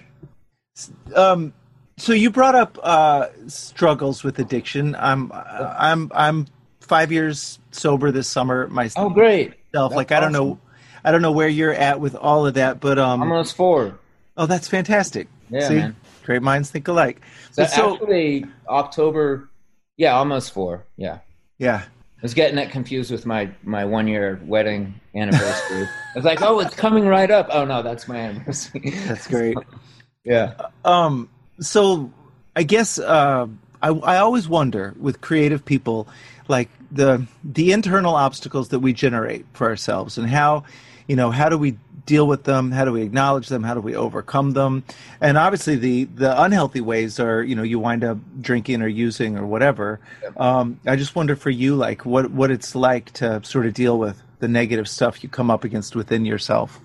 um, 1.14 1.52
so 1.98 2.12
you 2.14 2.30
brought 2.30 2.54
up 2.54 2.78
uh, 2.82 3.28
struggles 3.46 4.24
with 4.24 4.38
addiction. 4.38 4.94
I'm, 4.98 5.30
I'm, 5.34 6.10
I'm 6.14 6.46
five 6.80 7.12
years 7.12 7.58
sober 7.72 8.10
this 8.10 8.26
summer 8.26 8.68
myself. 8.68 9.12
Oh, 9.12 9.14
great. 9.14 9.52
Self, 9.72 9.94
like 9.94 10.12
I 10.12 10.20
don't 10.20 10.32
know, 10.32 10.58
I 11.04 11.12
don't 11.12 11.22
know 11.22 11.32
where 11.32 11.48
you're 11.48 11.72
at 11.74 12.00
with 12.00 12.14
all 12.14 12.46
of 12.46 12.54
that, 12.54 12.80
but 12.80 12.98
um, 12.98 13.22
I'm 13.22 13.30
Almost 13.32 13.54
four. 13.56 13.98
oh, 14.38 14.46
that's 14.46 14.68
fantastic. 14.68 15.28
Yeah, 15.50 15.68
See, 15.68 15.74
man. 15.74 15.96
Great 16.26 16.42
minds 16.42 16.70
think 16.70 16.88
alike. 16.88 17.22
So, 17.52 17.64
so 17.64 17.94
actually, 17.94 18.44
October. 18.68 19.48
Yeah, 19.96 20.14
almost 20.16 20.52
four. 20.52 20.84
Yeah. 20.98 21.20
yeah, 21.56 21.84
I 22.18 22.22
was 22.22 22.34
getting 22.34 22.56
that 22.56 22.70
confused 22.70 23.10
with 23.10 23.24
my 23.24 23.50
my 23.62 23.84
one 23.84 24.08
year 24.08 24.40
wedding 24.44 24.94
anniversary. 25.14 25.84
I 25.84 26.16
was 26.18 26.24
like, 26.24 26.42
oh, 26.42 26.60
it's 26.60 26.74
coming 26.74 27.06
right 27.06 27.30
up. 27.30 27.48
Oh 27.50 27.64
no, 27.64 27.82
that's 27.82 28.08
my 28.08 28.16
anniversary. 28.16 28.90
that's 29.06 29.26
great. 29.26 29.56
yeah. 30.24 30.54
Um, 30.84 31.30
so 31.60 32.10
I 32.54 32.62
guess 32.62 32.98
uh, 32.98 33.46
I, 33.82 33.88
I 33.88 34.16
always 34.18 34.48
wonder 34.48 34.94
with 34.98 35.20
creative 35.20 35.64
people, 35.64 36.08
like 36.48 36.70
the 36.90 37.26
the 37.44 37.72
internal 37.72 38.14
obstacles 38.14 38.70
that 38.70 38.80
we 38.80 38.92
generate 38.92 39.46
for 39.52 39.68
ourselves, 39.68 40.18
and 40.18 40.28
how 40.28 40.64
you 41.06 41.16
know 41.16 41.30
how 41.30 41.48
do 41.48 41.58
we 41.58 41.76
deal 42.06 42.26
with 42.26 42.44
them? 42.44 42.70
How 42.70 42.84
do 42.84 42.92
we 42.92 43.02
acknowledge 43.02 43.48
them? 43.48 43.62
How 43.62 43.74
do 43.74 43.80
we 43.80 43.94
overcome 43.94 44.52
them? 44.52 44.84
And 45.20 45.36
obviously, 45.36 45.76
the 45.76 46.04
the 46.04 46.40
unhealthy 46.42 46.80
ways 46.80 47.20
are 47.20 47.42
you 47.42 47.54
know 47.54 47.62
you 47.62 47.78
wind 47.78 48.04
up 48.04 48.18
drinking 48.40 48.80
or 48.82 48.88
using 48.88 49.36
or 49.36 49.46
whatever. 49.46 50.00
Um, 50.36 50.80
I 50.86 50.96
just 50.96 51.14
wonder 51.14 51.36
for 51.36 51.50
you, 51.50 51.76
like 51.76 52.06
what 52.06 52.30
what 52.30 52.50
it's 52.50 52.74
like 52.74 53.12
to 53.14 53.44
sort 53.44 53.66
of 53.66 53.74
deal 53.74 53.98
with 53.98 54.22
the 54.38 54.48
negative 54.48 54.88
stuff 54.88 55.22
you 55.22 55.28
come 55.28 55.50
up 55.50 55.64
against 55.64 55.96
within 55.96 56.24
yourself. 56.24 56.80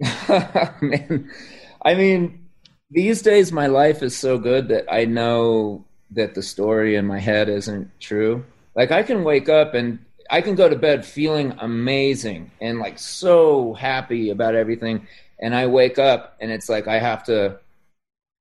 Man, 0.80 1.30
I 1.84 1.94
mean, 1.94 2.48
these 2.90 3.22
days 3.22 3.52
my 3.52 3.66
life 3.66 4.02
is 4.02 4.16
so 4.16 4.38
good 4.38 4.68
that 4.68 4.92
I 4.92 5.04
know 5.04 5.84
that 6.10 6.34
the 6.34 6.42
story 6.42 6.96
in 6.96 7.06
my 7.06 7.18
head 7.18 7.48
isn't 7.48 7.90
true. 8.00 8.44
Like 8.74 8.90
I 8.92 9.02
can 9.02 9.24
wake 9.24 9.48
up 9.48 9.74
and 9.74 9.98
I 10.30 10.40
can 10.40 10.54
go 10.54 10.68
to 10.68 10.76
bed 10.76 11.06
feeling 11.06 11.54
amazing 11.58 12.50
and 12.60 12.78
like 12.78 12.98
so 12.98 13.74
happy 13.74 14.30
about 14.30 14.54
everything, 14.54 15.06
and 15.40 15.54
I 15.54 15.66
wake 15.66 15.98
up 15.98 16.36
and 16.40 16.50
it's 16.50 16.68
like 16.68 16.86
I 16.86 16.98
have 16.98 17.24
to 17.24 17.58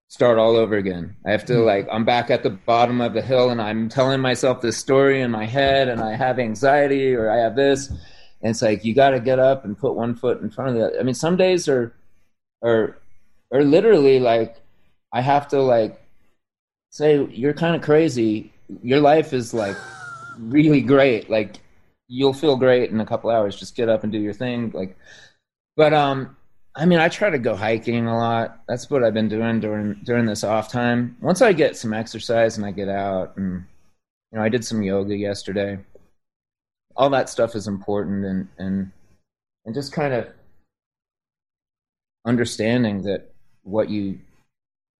start 0.09 0.37
all 0.37 0.55
over 0.55 0.75
again. 0.75 1.15
I 1.25 1.31
have 1.31 1.45
to 1.45 1.55
hmm. 1.55 1.65
like 1.65 1.87
I'm 1.91 2.05
back 2.05 2.29
at 2.29 2.43
the 2.43 2.49
bottom 2.49 3.01
of 3.01 3.13
the 3.13 3.21
hill 3.21 3.49
and 3.49 3.61
I'm 3.61 3.89
telling 3.89 4.21
myself 4.21 4.61
this 4.61 4.77
story 4.77 5.21
in 5.21 5.31
my 5.31 5.45
head 5.45 5.87
and 5.87 6.01
I 6.01 6.15
have 6.15 6.39
anxiety 6.39 7.13
or 7.13 7.29
I 7.29 7.37
have 7.37 7.55
this 7.55 7.89
and 7.89 8.51
it's 8.51 8.61
like 8.61 8.85
you 8.85 8.93
got 8.93 9.11
to 9.11 9.19
get 9.19 9.39
up 9.39 9.65
and 9.65 9.77
put 9.77 9.95
one 9.95 10.15
foot 10.15 10.41
in 10.41 10.49
front 10.49 10.69
of 10.69 10.75
the 10.75 10.85
other. 10.87 10.99
I 10.99 11.03
mean 11.03 11.15
some 11.15 11.37
days 11.37 11.67
are 11.67 11.93
are 12.63 12.97
are 13.51 13.63
literally 13.63 14.19
like 14.19 14.57
I 15.13 15.21
have 15.21 15.47
to 15.49 15.61
like 15.61 16.01
say 16.89 17.25
you're 17.31 17.53
kind 17.53 17.75
of 17.75 17.81
crazy. 17.81 18.53
Your 18.83 18.99
life 18.99 19.33
is 19.33 19.53
like 19.53 19.75
really 20.39 20.81
great. 20.81 21.29
Like 21.29 21.57
you'll 22.07 22.33
feel 22.33 22.55
great 22.55 22.91
in 22.91 22.99
a 22.99 23.05
couple 23.05 23.29
hours. 23.29 23.55
Just 23.55 23.75
get 23.75 23.89
up 23.89 24.03
and 24.03 24.11
do 24.11 24.19
your 24.19 24.33
thing. 24.33 24.71
Like, 24.73 24.97
but 25.75 25.93
um, 25.93 26.35
I 26.75 26.85
mean, 26.85 26.99
I 26.99 27.09
try 27.09 27.29
to 27.29 27.39
go 27.39 27.55
hiking 27.55 28.07
a 28.07 28.17
lot. 28.17 28.61
That's 28.67 28.89
what 28.89 29.03
I've 29.03 29.13
been 29.13 29.29
doing 29.29 29.59
during 29.59 30.01
during 30.03 30.25
this 30.25 30.43
off 30.43 30.71
time. 30.71 31.17
Once 31.21 31.41
I 31.41 31.53
get 31.53 31.77
some 31.77 31.93
exercise 31.93 32.57
and 32.57 32.65
I 32.65 32.71
get 32.71 32.89
out, 32.89 33.37
and 33.37 33.63
you 34.31 34.37
know, 34.37 34.43
I 34.43 34.49
did 34.49 34.65
some 34.65 34.83
yoga 34.83 35.15
yesterday. 35.15 35.79
All 36.95 37.09
that 37.11 37.29
stuff 37.29 37.55
is 37.55 37.67
important, 37.67 38.25
and 38.25 38.47
and 38.57 38.91
and 39.65 39.75
just 39.75 39.93
kind 39.93 40.13
of 40.13 40.27
understanding 42.25 43.03
that 43.03 43.33
what 43.63 43.89
you 43.89 44.19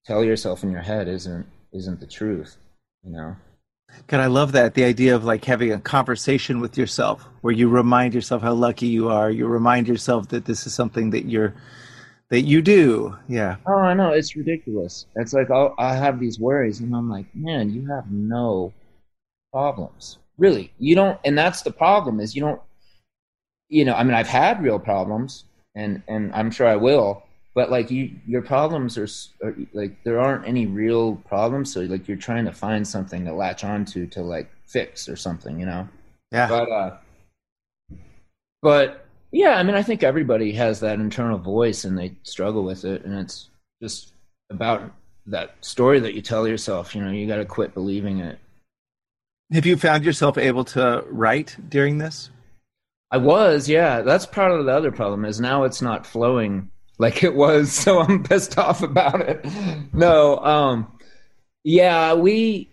tell 0.06 0.24
yourself 0.24 0.64
in 0.64 0.72
your 0.72 0.82
head 0.82 1.08
isn't 1.08 1.46
isn't 1.74 2.00
the 2.00 2.08
truth 2.08 2.56
you 3.04 3.12
know 3.12 3.36
God, 4.08 4.20
I 4.20 4.28
love 4.28 4.52
that. 4.54 4.74
The 4.74 4.84
idea 4.84 5.16
of 5.16 5.24
like 5.24 5.44
having 5.46 5.72
a 5.72 5.80
conversation 5.80 6.60
with 6.60 6.78
yourself 6.78 7.28
where 7.42 7.54
you 7.54 7.70
remind 7.70 8.14
yourself 8.14 8.42
how 8.42 8.54
lucky 8.54 8.88
you 8.88 9.10
are. 9.10 9.30
You 9.32 9.48
remind 9.48 9.88
yourself 9.88 10.30
that 10.30 10.46
this 10.46 10.66
is 10.66 10.74
something 10.74 11.10
that 11.12 11.26
you're 11.26 11.54
that 12.30 12.42
you 12.42 12.62
do. 12.62 13.16
Yeah. 13.28 13.56
oh 13.66 13.80
i 13.80 13.94
know 13.94 14.12
it's 14.12 14.36
ridiculous 14.36 15.06
it's 15.16 15.34
like 15.34 15.50
I'll, 15.50 15.74
i 15.78 15.96
have 15.96 16.20
these 16.20 16.40
worries 16.40 16.80
and 16.82 16.94
i'm 16.96 17.10
like 17.10 17.26
man 17.34 17.70
you 17.70 17.88
have 17.88 18.10
no 18.12 18.74
problems 19.54 20.18
really 20.38 20.72
you 20.78 20.96
don't 20.96 21.20
and 21.24 21.38
that's 21.38 21.62
the 21.62 21.72
problem 21.72 22.20
is 22.20 22.36
you 22.36 22.42
don't 22.42 22.62
you 23.70 23.86
know 23.86 23.94
i 23.94 24.04
mean 24.04 24.14
i've 24.14 24.28
had 24.28 24.62
real 24.62 24.80
problems 24.80 25.46
and 25.76 26.02
and 26.08 26.34
i'm 26.34 26.52
sure 26.52 26.68
i 26.68 26.76
will 26.76 27.24
but 27.58 27.72
like 27.72 27.90
you 27.90 28.12
your 28.28 28.44
problems 28.44 29.00
are, 29.00 29.08
are 29.44 29.56
like 29.74 30.04
there 30.04 30.20
aren't 30.20 30.48
any 30.48 30.68
real 30.68 31.16
problems 31.16 31.74
so 31.74 31.82
like 31.82 32.08
you're 32.08 32.16
trying 32.16 32.46
to 32.46 32.52
find 32.52 32.88
something 32.88 33.26
to 33.26 33.34
latch 33.34 33.64
onto 33.64 34.06
to 34.06 34.22
like 34.22 34.48
fix 34.68 35.10
or 35.10 35.16
something 35.16 35.60
you 35.60 35.66
know 35.66 35.88
Yeah. 36.32 36.48
but 36.48 36.72
uh 36.72 36.98
but 38.62 39.08
yeah 39.32 39.56
i 39.58 39.64
mean 39.64 39.74
i 39.74 39.82
think 39.82 40.04
everybody 40.04 40.52
has 40.52 40.80
that 40.82 41.00
internal 41.00 41.40
voice 41.40 41.84
and 41.84 41.98
they 41.98 42.16
struggle 42.22 42.64
with 42.64 42.86
it 42.86 43.04
and 43.06 43.18
it's 43.18 43.50
just 43.82 44.14
about 44.52 44.94
that 45.26 45.56
story 45.62 46.00
that 46.00 46.14
you 46.14 46.22
tell 46.22 46.48
yourself 46.48 46.94
you 46.94 47.04
know 47.04 47.10
you 47.12 47.26
got 47.26 47.38
to 47.38 47.46
quit 47.46 47.74
believing 47.74 48.20
it 48.20 48.38
Have 49.52 49.66
you 49.66 49.78
found 49.78 50.06
yourself 50.06 50.38
able 50.38 50.64
to 50.76 51.04
write 51.10 51.58
during 51.70 51.98
this? 51.98 52.30
i 53.10 53.18
was 53.18 53.68
yeah 53.68 54.04
that's 54.04 54.28
part 54.28 54.52
of 54.52 54.64
the 54.68 54.72
other 54.72 54.92
problem 54.92 55.26
is 55.26 55.40
now 55.40 55.64
it's 55.64 55.82
not 55.82 56.06
flowing 56.06 56.70
like 56.98 57.24
it 57.24 57.36
was 57.36 57.72
so 57.84 58.00
i'm 58.02 58.24
pissed 58.24 58.58
off 58.58 58.82
about 58.82 59.22
it. 59.22 59.46
No 59.94 60.38
um 60.40 60.92
yeah 61.64 62.14
we 62.14 62.70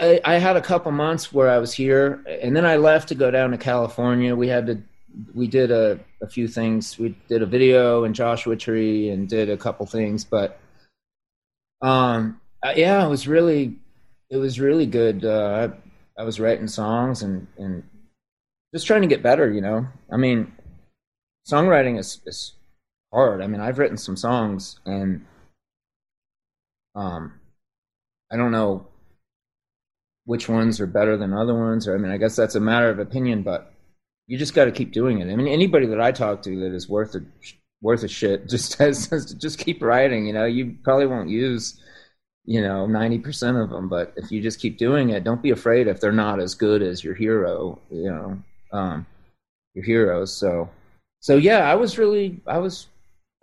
I, 0.00 0.20
I 0.24 0.34
had 0.38 0.56
a 0.56 0.60
couple 0.60 0.90
months 0.92 1.32
where 1.32 1.50
i 1.50 1.58
was 1.58 1.72
here 1.72 2.24
and 2.26 2.56
then 2.56 2.66
i 2.66 2.76
left 2.76 3.08
to 3.08 3.14
go 3.14 3.30
down 3.30 3.50
to 3.50 3.58
california. 3.58 4.34
We 4.34 4.48
had 4.48 4.66
to 4.66 4.82
we 5.32 5.46
did 5.46 5.70
a, 5.70 6.00
a 6.22 6.26
few 6.26 6.48
things. 6.48 6.98
We 6.98 7.16
did 7.28 7.42
a 7.42 7.46
video 7.46 8.04
in 8.04 8.14
joshua 8.14 8.56
tree 8.56 9.10
and 9.10 9.28
did 9.28 9.50
a 9.50 9.56
couple 9.56 9.86
things 9.86 10.24
but 10.24 10.58
um 11.82 12.40
uh, 12.62 12.72
yeah 12.76 13.04
it 13.04 13.08
was 13.08 13.28
really 13.28 13.76
it 14.30 14.36
was 14.38 14.58
really 14.58 14.86
good. 14.86 15.24
Uh 15.24 15.68
i, 16.18 16.22
I 16.22 16.24
was 16.24 16.40
writing 16.40 16.68
songs 16.68 17.22
and 17.22 17.46
and 17.58 17.82
just 18.74 18.86
trying 18.86 19.02
to 19.02 19.08
get 19.08 19.22
better 19.22 19.50
you 19.52 19.60
know? 19.60 19.86
I 20.10 20.16
mean 20.16 20.52
songwriting 21.46 21.98
is 21.98 22.20
is 22.26 22.54
hard. 23.14 23.40
I 23.40 23.46
mean 23.46 23.60
i've 23.60 23.78
written 23.78 23.96
some 23.96 24.16
songs 24.16 24.80
and 24.84 25.24
um 26.94 27.32
i 28.30 28.36
don't 28.36 28.52
know 28.52 28.86
which 30.24 30.48
ones 30.48 30.80
are 30.80 30.86
better 30.86 31.16
than 31.16 31.32
other 31.32 31.54
ones 31.54 31.86
or 31.86 31.94
i 31.94 31.98
mean 31.98 32.10
i 32.10 32.16
guess 32.16 32.34
that's 32.36 32.54
a 32.54 32.60
matter 32.60 32.90
of 32.90 32.98
opinion 32.98 33.42
but 33.42 33.72
you 34.26 34.38
just 34.38 34.54
got 34.54 34.64
to 34.64 34.72
keep 34.72 34.92
doing 34.92 35.20
it. 35.20 35.30
I 35.30 35.36
mean 35.36 35.48
anybody 35.48 35.86
that 35.86 36.00
i 36.00 36.10
talk 36.12 36.42
to 36.42 36.60
that 36.60 36.74
is 36.74 36.88
worth 36.88 37.14
a 37.14 37.20
worth 37.80 38.02
a 38.02 38.08
shit 38.08 38.48
just 38.54 38.72
says 38.72 39.08
just 39.38 39.58
keep 39.58 39.82
writing 39.82 40.26
you 40.26 40.32
know? 40.32 40.44
You 40.44 40.76
probably 40.82 41.06
won't 41.06 41.28
use 41.28 41.80
you 42.46 42.60
know 42.60 42.86
90% 42.86 43.62
of 43.62 43.70
them 43.70 43.88
but 43.88 44.12
if 44.16 44.30
you 44.30 44.42
just 44.42 44.60
keep 44.60 44.76
doing 44.76 45.10
it 45.10 45.24
don't 45.24 45.42
be 45.42 45.50
afraid 45.50 45.86
if 45.86 46.00
they're 46.00 46.12
not 46.12 46.40
as 46.40 46.54
good 46.54 46.82
as 46.82 47.02
your 47.02 47.14
hero 47.14 47.80
you 47.90 48.10
know 48.10 48.42
um 48.72 49.06
your 49.74 49.84
heroes. 49.84 50.36
So 50.36 50.68
so 51.20 51.36
yeah 51.36 51.70
i 51.70 51.74
was 51.74 51.98
really 51.98 52.40
i 52.46 52.58
was 52.58 52.86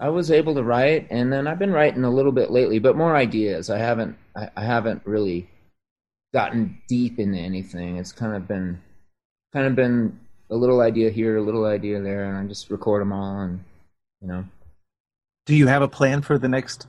i 0.02 0.10
was 0.10 0.30
able 0.32 0.54
to 0.56 0.64
write 0.64 1.08
and 1.10 1.32
then 1.32 1.48
i've 1.48 1.60
been 1.60 1.72
writing 1.72 2.04
a 2.04 2.10
little 2.12 2.34
bit 2.34 2.52
lately 2.52 2.80
but 2.80 2.98
more 2.98 3.16
ideas 3.16 3.70
i 3.70 3.78
haven't 3.78 4.18
i, 4.36 4.50
I 4.58 4.64
haven't 4.66 5.02
really 5.06 5.50
gotten 6.34 6.78
deep 6.90 7.20
into 7.20 7.38
anything 7.40 7.96
it's 7.98 8.12
kind 8.12 8.36
of 8.36 8.48
been 8.48 8.82
kind 9.54 9.66
of 9.68 9.76
been 9.76 10.20
a 10.50 10.56
little 10.56 10.82
idea 10.82 11.10
here 11.10 11.38
a 11.38 11.42
little 11.42 11.66
idea 11.66 12.02
there 12.02 12.26
and 12.26 12.38
i 12.38 12.44
just 12.50 12.70
record 12.70 13.02
them 13.02 13.14
all 13.14 13.40
and 13.40 13.64
you 14.22 14.28
know 14.28 14.44
Do 15.46 15.56
you 15.56 15.68
have 15.68 15.82
a 15.82 15.88
plan 15.88 16.22
for 16.22 16.38
the 16.38 16.48
next 16.50 16.88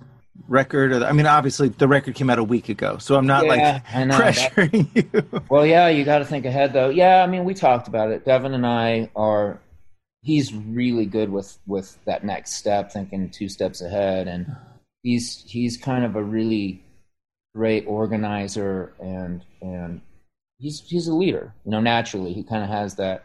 record? 0.49 0.93
Or 0.93 0.99
the, 1.01 1.07
I 1.07 1.13
mean, 1.13 1.27
obviously 1.27 1.69
the 1.69 1.89
record 1.89 2.15
came 2.15 2.29
out 2.31 2.39
a 2.39 2.45
week 2.45 2.69
ago, 2.69 2.99
so 2.99 3.17
I'm 3.17 3.27
not 3.27 3.45
Yeah, 3.45 3.49
like 3.51 4.07
know, 4.07 4.19
that- 4.19 4.35
pressuring 4.35 4.89
you. 5.33 5.41
Well, 5.49 5.65
yeah, 5.67 5.89
you 5.89 6.05
got 6.05 6.19
to 6.19 6.25
think 6.25 6.45
ahead 6.47 6.73
though. 6.73 6.89
Yeah, 6.91 7.23
I 7.23 7.27
mean, 7.27 7.45
we 7.45 7.55
talked 7.55 7.89
about 7.89 8.11
it. 8.11 8.25
Devon 8.25 8.53
and 8.55 8.67
I 8.67 9.11
are. 9.17 9.59
He's 10.23 10.55
really 10.55 11.07
good 11.07 11.31
with 11.31 11.59
with 11.67 11.99
that 12.05 12.25
next 12.25 12.55
step, 12.55 12.93
thinking 12.93 13.31
two 13.31 13.49
steps 13.49 13.81
ahead, 13.81 14.29
and 14.29 14.57
he's 15.03 15.43
he's 15.47 15.77
kind 15.77 16.05
of 16.05 16.17
a 16.17 16.23
really 16.23 16.85
great 17.55 17.85
organizer 17.87 18.95
and 18.99 19.45
and 19.61 20.01
he's 20.59 20.81
he's 20.81 21.09
a 21.09 21.15
leader. 21.15 21.53
You 21.65 21.73
know, 21.73 21.81
naturally, 21.81 22.33
he 22.33 22.45
kind 22.45 22.63
of 22.63 22.71
has 22.71 22.95
that, 22.97 23.25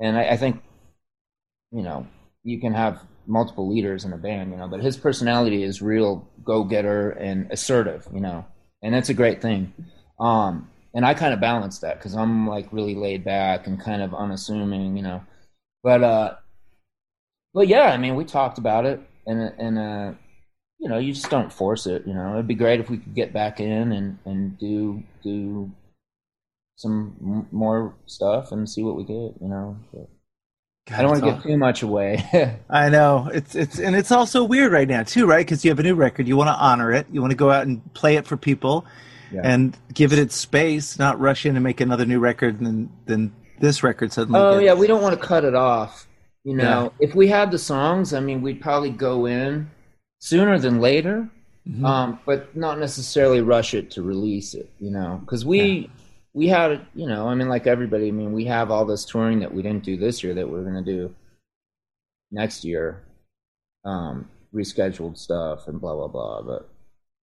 and 0.00 0.16
I, 0.16 0.30
I 0.30 0.36
think, 0.36 0.62
you 1.70 1.82
know, 1.82 2.06
you 2.44 2.60
can 2.60 2.72
have 2.72 3.02
multiple 3.26 3.68
leaders 3.68 4.06
in 4.06 4.12
a 4.14 4.16
band, 4.16 4.50
you 4.50 4.56
know, 4.56 4.68
but 4.68 4.80
his 4.80 4.96
personality 4.96 5.62
is 5.62 5.82
real 5.82 6.26
go 6.44 6.64
getter 6.64 7.10
and 7.10 7.50
assertive, 7.52 8.08
you 8.12 8.20
know, 8.20 8.46
and 8.82 8.94
that's 8.94 9.10
a 9.10 9.14
great 9.14 9.42
thing. 9.42 9.72
Um, 10.18 10.70
and 10.94 11.04
I 11.04 11.12
kind 11.14 11.34
of 11.34 11.40
balance 11.40 11.80
that 11.80 11.98
because 11.98 12.14
I'm 12.14 12.48
like 12.48 12.72
really 12.72 12.94
laid 12.94 13.22
back 13.22 13.66
and 13.66 13.78
kind 13.78 14.02
of 14.02 14.14
unassuming, 14.14 14.96
you 14.96 15.02
know. 15.02 15.22
But 15.82 16.02
uh, 16.02 16.34
but 17.54 17.68
yeah, 17.68 17.84
I 17.92 17.96
mean, 17.98 18.16
we 18.16 18.24
talked 18.24 18.58
about 18.58 18.84
it, 18.86 19.00
and 19.26 19.40
and 19.58 19.78
uh, 19.78 20.12
you 20.78 20.88
know, 20.88 20.98
you 20.98 21.12
just 21.12 21.30
don't 21.30 21.52
force 21.52 21.86
it. 21.86 22.06
You 22.06 22.14
know, 22.14 22.34
it'd 22.34 22.48
be 22.48 22.54
great 22.54 22.80
if 22.80 22.90
we 22.90 22.98
could 22.98 23.14
get 23.14 23.32
back 23.32 23.60
in 23.60 23.92
and 23.92 24.18
and 24.24 24.58
do 24.58 25.02
do 25.22 25.70
some 26.76 27.16
m- 27.20 27.48
more 27.52 27.94
stuff 28.06 28.52
and 28.52 28.68
see 28.68 28.82
what 28.82 28.96
we 28.96 29.04
get. 29.04 29.14
You 29.40 29.48
know, 29.48 29.76
but 29.92 30.08
I 30.96 31.02
don't 31.02 31.10
want 31.10 31.24
to 31.24 31.30
give 31.32 31.42
too 31.42 31.58
much 31.58 31.82
away. 31.82 32.58
I 32.70 32.88
know 32.88 33.30
it's 33.32 33.54
it's 33.54 33.78
and 33.78 33.94
it's 33.94 34.10
also 34.12 34.44
weird 34.44 34.72
right 34.72 34.88
now 34.88 35.02
too, 35.04 35.26
right? 35.26 35.44
Because 35.46 35.64
you 35.64 35.70
have 35.70 35.78
a 35.78 35.82
new 35.82 35.94
record, 35.94 36.26
you 36.28 36.36
want 36.36 36.48
to 36.48 36.54
honor 36.54 36.92
it, 36.92 37.06
you 37.12 37.20
want 37.20 37.30
to 37.32 37.36
go 37.36 37.50
out 37.50 37.66
and 37.66 37.92
play 37.94 38.16
it 38.16 38.26
for 38.26 38.36
people, 38.36 38.84
Yeah. 39.32 39.42
and 39.44 39.76
give 39.94 40.12
it 40.12 40.18
its 40.18 40.34
space, 40.34 40.98
not 40.98 41.20
rush 41.20 41.46
in 41.46 41.56
and 41.56 41.62
make 41.64 41.80
another 41.80 42.04
new 42.06 42.18
record, 42.18 42.58
and 42.58 42.66
then 42.66 42.90
then 43.06 43.32
this 43.60 43.82
record 43.82 44.12
suddenly. 44.12 44.38
Oh 44.40 44.54
gets- 44.54 44.64
yeah, 44.66 44.74
we 44.74 44.86
don't 44.86 45.02
want 45.02 45.18
to 45.20 45.26
cut 45.26 45.44
it 45.44 45.54
off. 45.54 46.06
You 46.44 46.54
know, 46.56 46.92
if 46.98 47.14
we 47.14 47.26
had 47.28 47.50
the 47.50 47.58
songs, 47.58 48.14
I 48.14 48.20
mean, 48.20 48.40
we'd 48.40 48.60
probably 48.60 48.90
go 48.90 49.26
in 49.26 49.70
sooner 50.20 50.58
than 50.58 50.80
later, 50.80 51.28
Mhm. 51.68 51.84
um, 51.84 52.18
but 52.24 52.56
not 52.56 52.78
necessarily 52.78 53.42
rush 53.42 53.74
it 53.74 53.90
to 53.92 54.02
release 54.02 54.54
it. 54.54 54.70
You 54.78 54.90
know, 54.90 55.20
because 55.24 55.44
we 55.44 55.90
we 56.34 56.46
had, 56.48 56.86
you 56.94 57.06
know, 57.06 57.28
I 57.28 57.34
mean, 57.34 57.48
like 57.48 57.66
everybody, 57.66 58.08
I 58.08 58.12
mean, 58.12 58.32
we 58.32 58.44
have 58.46 58.70
all 58.70 58.84
this 58.84 59.04
touring 59.04 59.40
that 59.40 59.52
we 59.52 59.62
didn't 59.62 59.82
do 59.84 59.96
this 59.96 60.22
year 60.22 60.34
that 60.34 60.48
we're 60.48 60.62
gonna 60.64 60.82
do 60.82 61.14
next 62.30 62.64
year, 62.64 63.02
um, 63.84 64.28
rescheduled 64.54 65.18
stuff 65.18 65.68
and 65.68 65.80
blah 65.80 65.94
blah 65.94 66.08
blah. 66.08 66.42
But 66.42 66.68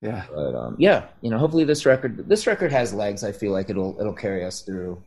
yeah. 0.02 0.26
but 0.34 0.56
um, 0.56 0.76
yeah, 0.78 1.06
you 1.21 1.30
know, 1.32 1.38
hopefully 1.39 1.63
this 1.63 1.86
record 1.86 2.28
this 2.30 2.45
record 2.45 2.71
has 2.71 2.93
legs. 2.93 3.24
I 3.24 3.32
feel 3.32 3.52
like 3.54 3.69
it'll 3.69 4.00
it'll 4.00 4.13
carry 4.13 4.43
us 4.45 4.62
through 4.62 5.02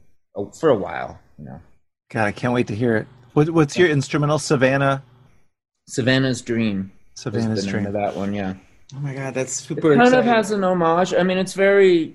for 0.47 0.71
a 0.71 0.77
while. 0.77 1.19
You 1.39 1.45
know. 1.47 1.61
God, 2.11 2.27
I 2.27 2.33
can't 2.33 2.55
wait 2.55 2.69
to 2.69 2.75
hear 2.75 2.97
it. 2.97 3.07
What, 3.35 3.51
what's 3.51 3.77
your 3.77 3.89
instrumental, 3.89 4.39
Savannah? 4.39 5.03
Savannah's 5.87 6.43
Dream. 6.43 6.91
Savannah's 7.15 7.61
the 7.61 7.67
name 7.67 7.73
Dream. 7.73 7.87
of 7.87 7.93
that 7.95 8.17
one, 8.17 8.33
yeah. 8.35 8.55
Oh 8.95 9.01
my 9.01 9.15
God, 9.15 9.35
that's 9.35 9.53
super. 9.53 9.73
It 9.73 9.83
super 9.83 9.95
kind 9.97 10.09
exciting. 10.09 10.19
of 10.19 10.37
has 10.37 10.51
an 10.51 10.65
homage. 10.65 11.15
I 11.15 11.23
mean, 11.23 11.39
it's 11.39 11.53
very, 11.53 12.15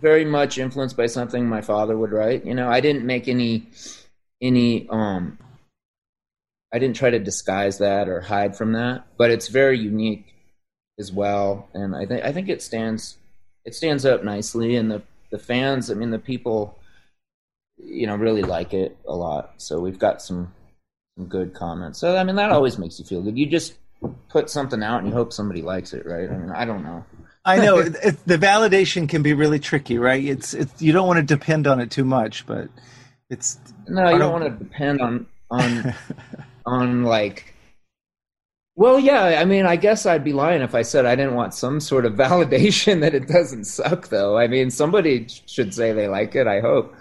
very 0.00 0.24
much 0.24 0.58
influenced 0.58 0.96
by 0.96 1.06
something 1.06 1.46
my 1.46 1.60
father 1.60 1.96
would 1.96 2.12
write. 2.12 2.44
You 2.44 2.54
know, 2.54 2.68
I 2.68 2.80
didn't 2.80 3.04
make 3.04 3.28
any, 3.28 3.68
any, 4.42 4.88
um, 4.88 5.38
I 6.72 6.78
didn't 6.80 6.96
try 6.96 7.10
to 7.10 7.20
disguise 7.20 7.78
that 7.78 8.08
or 8.08 8.20
hide 8.20 8.56
from 8.56 8.72
that, 8.72 9.06
but 9.16 9.30
it's 9.30 9.46
very 9.46 9.78
unique 9.78 10.34
as 10.98 11.12
well. 11.12 11.68
And 11.72 11.94
I 11.94 12.04
think 12.04 12.24
I 12.24 12.32
think 12.32 12.48
it 12.48 12.62
stands, 12.62 13.16
it 13.64 13.74
stands 13.74 14.04
up 14.04 14.24
nicely, 14.24 14.74
and 14.74 14.90
the 14.90 15.02
the 15.30 15.38
fans. 15.38 15.90
I 15.90 15.94
mean, 15.94 16.10
the 16.10 16.18
people, 16.18 16.78
you 17.78 18.06
know, 18.06 18.16
really 18.16 18.42
like 18.42 18.74
it 18.74 18.96
a 19.06 19.14
lot. 19.14 19.54
So 19.58 19.80
we've 19.80 19.98
got 19.98 20.22
some 20.22 20.52
some 21.16 21.26
good 21.26 21.54
comments. 21.54 21.98
So 21.98 22.16
I 22.16 22.24
mean, 22.24 22.36
that 22.36 22.50
always 22.50 22.78
makes 22.78 22.98
you 22.98 23.04
feel 23.04 23.22
good. 23.22 23.38
You 23.38 23.46
just 23.46 23.74
put 24.28 24.50
something 24.50 24.82
out 24.82 24.98
and 24.98 25.08
you 25.08 25.14
hope 25.14 25.32
somebody 25.32 25.62
likes 25.62 25.92
it, 25.92 26.04
right? 26.06 26.28
I 26.28 26.36
mean, 26.36 26.50
I 26.50 26.64
don't 26.64 26.82
know. 26.82 27.04
I 27.44 27.58
know 27.58 27.78
it, 27.78 27.94
it, 28.02 28.26
the 28.26 28.38
validation 28.38 29.08
can 29.08 29.22
be 29.22 29.34
really 29.34 29.58
tricky, 29.58 29.98
right? 29.98 30.24
It's 30.24 30.54
it's 30.54 30.80
you 30.80 30.92
don't 30.92 31.06
want 31.06 31.18
to 31.18 31.22
depend 31.22 31.66
on 31.66 31.78
it 31.78 31.90
too 31.90 32.04
much, 32.04 32.46
but 32.46 32.68
it's 33.28 33.58
No, 33.86 34.10
you 34.10 34.18
don't 34.18 34.32
want 34.32 34.44
to 34.44 34.64
depend 34.64 35.00
on 35.00 35.26
on 35.50 35.94
on 36.66 37.04
like. 37.04 37.54
Well, 38.76 38.98
yeah. 38.98 39.38
I 39.40 39.44
mean, 39.44 39.66
I 39.66 39.76
guess 39.76 40.04
I'd 40.04 40.24
be 40.24 40.32
lying 40.32 40.62
if 40.62 40.74
I 40.74 40.82
said 40.82 41.06
I 41.06 41.14
didn't 41.14 41.34
want 41.34 41.54
some 41.54 41.78
sort 41.80 42.06
of 42.06 42.14
validation 42.26 43.00
that 43.02 43.14
it 43.14 43.28
doesn't 43.28 43.66
suck, 43.66 44.08
though. 44.08 44.36
I 44.36 44.48
mean, 44.48 44.70
somebody 44.70 45.26
should 45.46 45.72
say 45.74 45.92
they 45.92 46.08
like 46.08 46.34
it. 46.34 46.46
I 46.46 46.60
hope, 46.60 46.94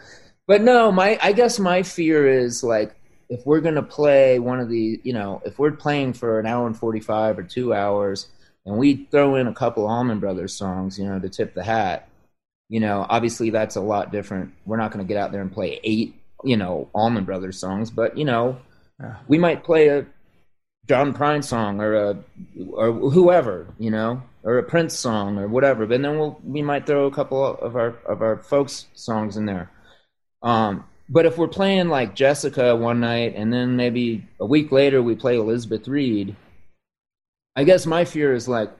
but 0.47 0.61
no. 0.61 0.91
My 0.91 1.17
I 1.21 1.31
guess 1.31 1.59
my 1.59 1.83
fear 1.83 2.27
is 2.27 2.63
like 2.63 2.95
if 3.29 3.45
we're 3.45 3.61
gonna 3.61 3.83
play 3.83 4.39
one 4.39 4.59
of 4.59 4.69
the, 4.69 4.99
you 5.03 5.13
know, 5.13 5.41
if 5.45 5.57
we're 5.59 5.71
playing 5.71 6.13
for 6.13 6.39
an 6.39 6.45
hour 6.45 6.67
and 6.67 6.77
forty 6.77 6.99
five 6.99 7.37
or 7.39 7.43
two 7.43 7.73
hours, 7.73 8.27
and 8.65 8.77
we 8.77 9.07
throw 9.11 9.35
in 9.35 9.47
a 9.47 9.53
couple 9.53 9.87
Allman 9.87 10.19
Brothers 10.19 10.55
songs, 10.55 10.97
you 10.99 11.05
know, 11.05 11.19
to 11.19 11.29
tip 11.29 11.53
the 11.53 11.63
hat, 11.63 12.07
you 12.69 12.79
know, 12.79 13.05
obviously 13.09 13.49
that's 13.49 13.75
a 13.75 13.81
lot 13.81 14.11
different. 14.11 14.53
We're 14.65 14.77
not 14.77 14.91
gonna 14.91 15.03
get 15.05 15.17
out 15.17 15.31
there 15.31 15.41
and 15.41 15.51
play 15.51 15.79
eight, 15.83 16.15
you 16.43 16.57
know, 16.57 16.89
Allman 16.93 17.23
Brothers 17.23 17.59
songs, 17.59 17.89
but 17.91 18.17
you 18.17 18.25
know, 18.25 18.57
Yeah. 18.99 19.15
we 19.27 19.37
might 19.37 19.63
play 19.63 19.87
a 19.87 20.05
John 20.87 21.13
Prine 21.13 21.43
song 21.43 21.79
or 21.79 21.93
a 21.95 22.17
or 22.73 22.91
whoever, 22.91 23.67
you 23.79 23.89
know, 23.89 24.21
or 24.43 24.57
a 24.57 24.63
Prince 24.63 24.93
song 24.99 25.37
or 25.39 25.47
whatever. 25.47 25.85
But 25.85 26.01
then 26.01 26.19
we'll 26.19 26.39
we 26.43 26.61
might 26.61 26.85
throw 26.85 27.05
a 27.05 27.11
couple 27.11 27.41
of 27.45 27.75
our 27.77 27.95
of 28.05 28.21
our 28.21 28.37
folks 28.37 28.87
songs 28.93 29.37
in 29.37 29.45
there. 29.45 29.71
Um, 30.43 30.85
but 31.09 31.25
if 31.25 31.37
we're 31.37 31.47
playing 31.47 31.89
like 31.89 32.15
Jessica 32.15 32.75
one 32.75 32.99
night 32.99 33.33
and 33.35 33.51
then 33.51 33.75
maybe 33.75 34.25
a 34.39 34.45
week 34.45 34.71
later 34.71 35.01
we 35.01 35.15
play 35.15 35.37
Elizabeth 35.37 35.87
Reed, 35.87 36.35
I 37.55 37.63
guess 37.63 37.85
my 37.85 38.05
fear 38.05 38.33
is 38.33 38.47
like, 38.47 38.71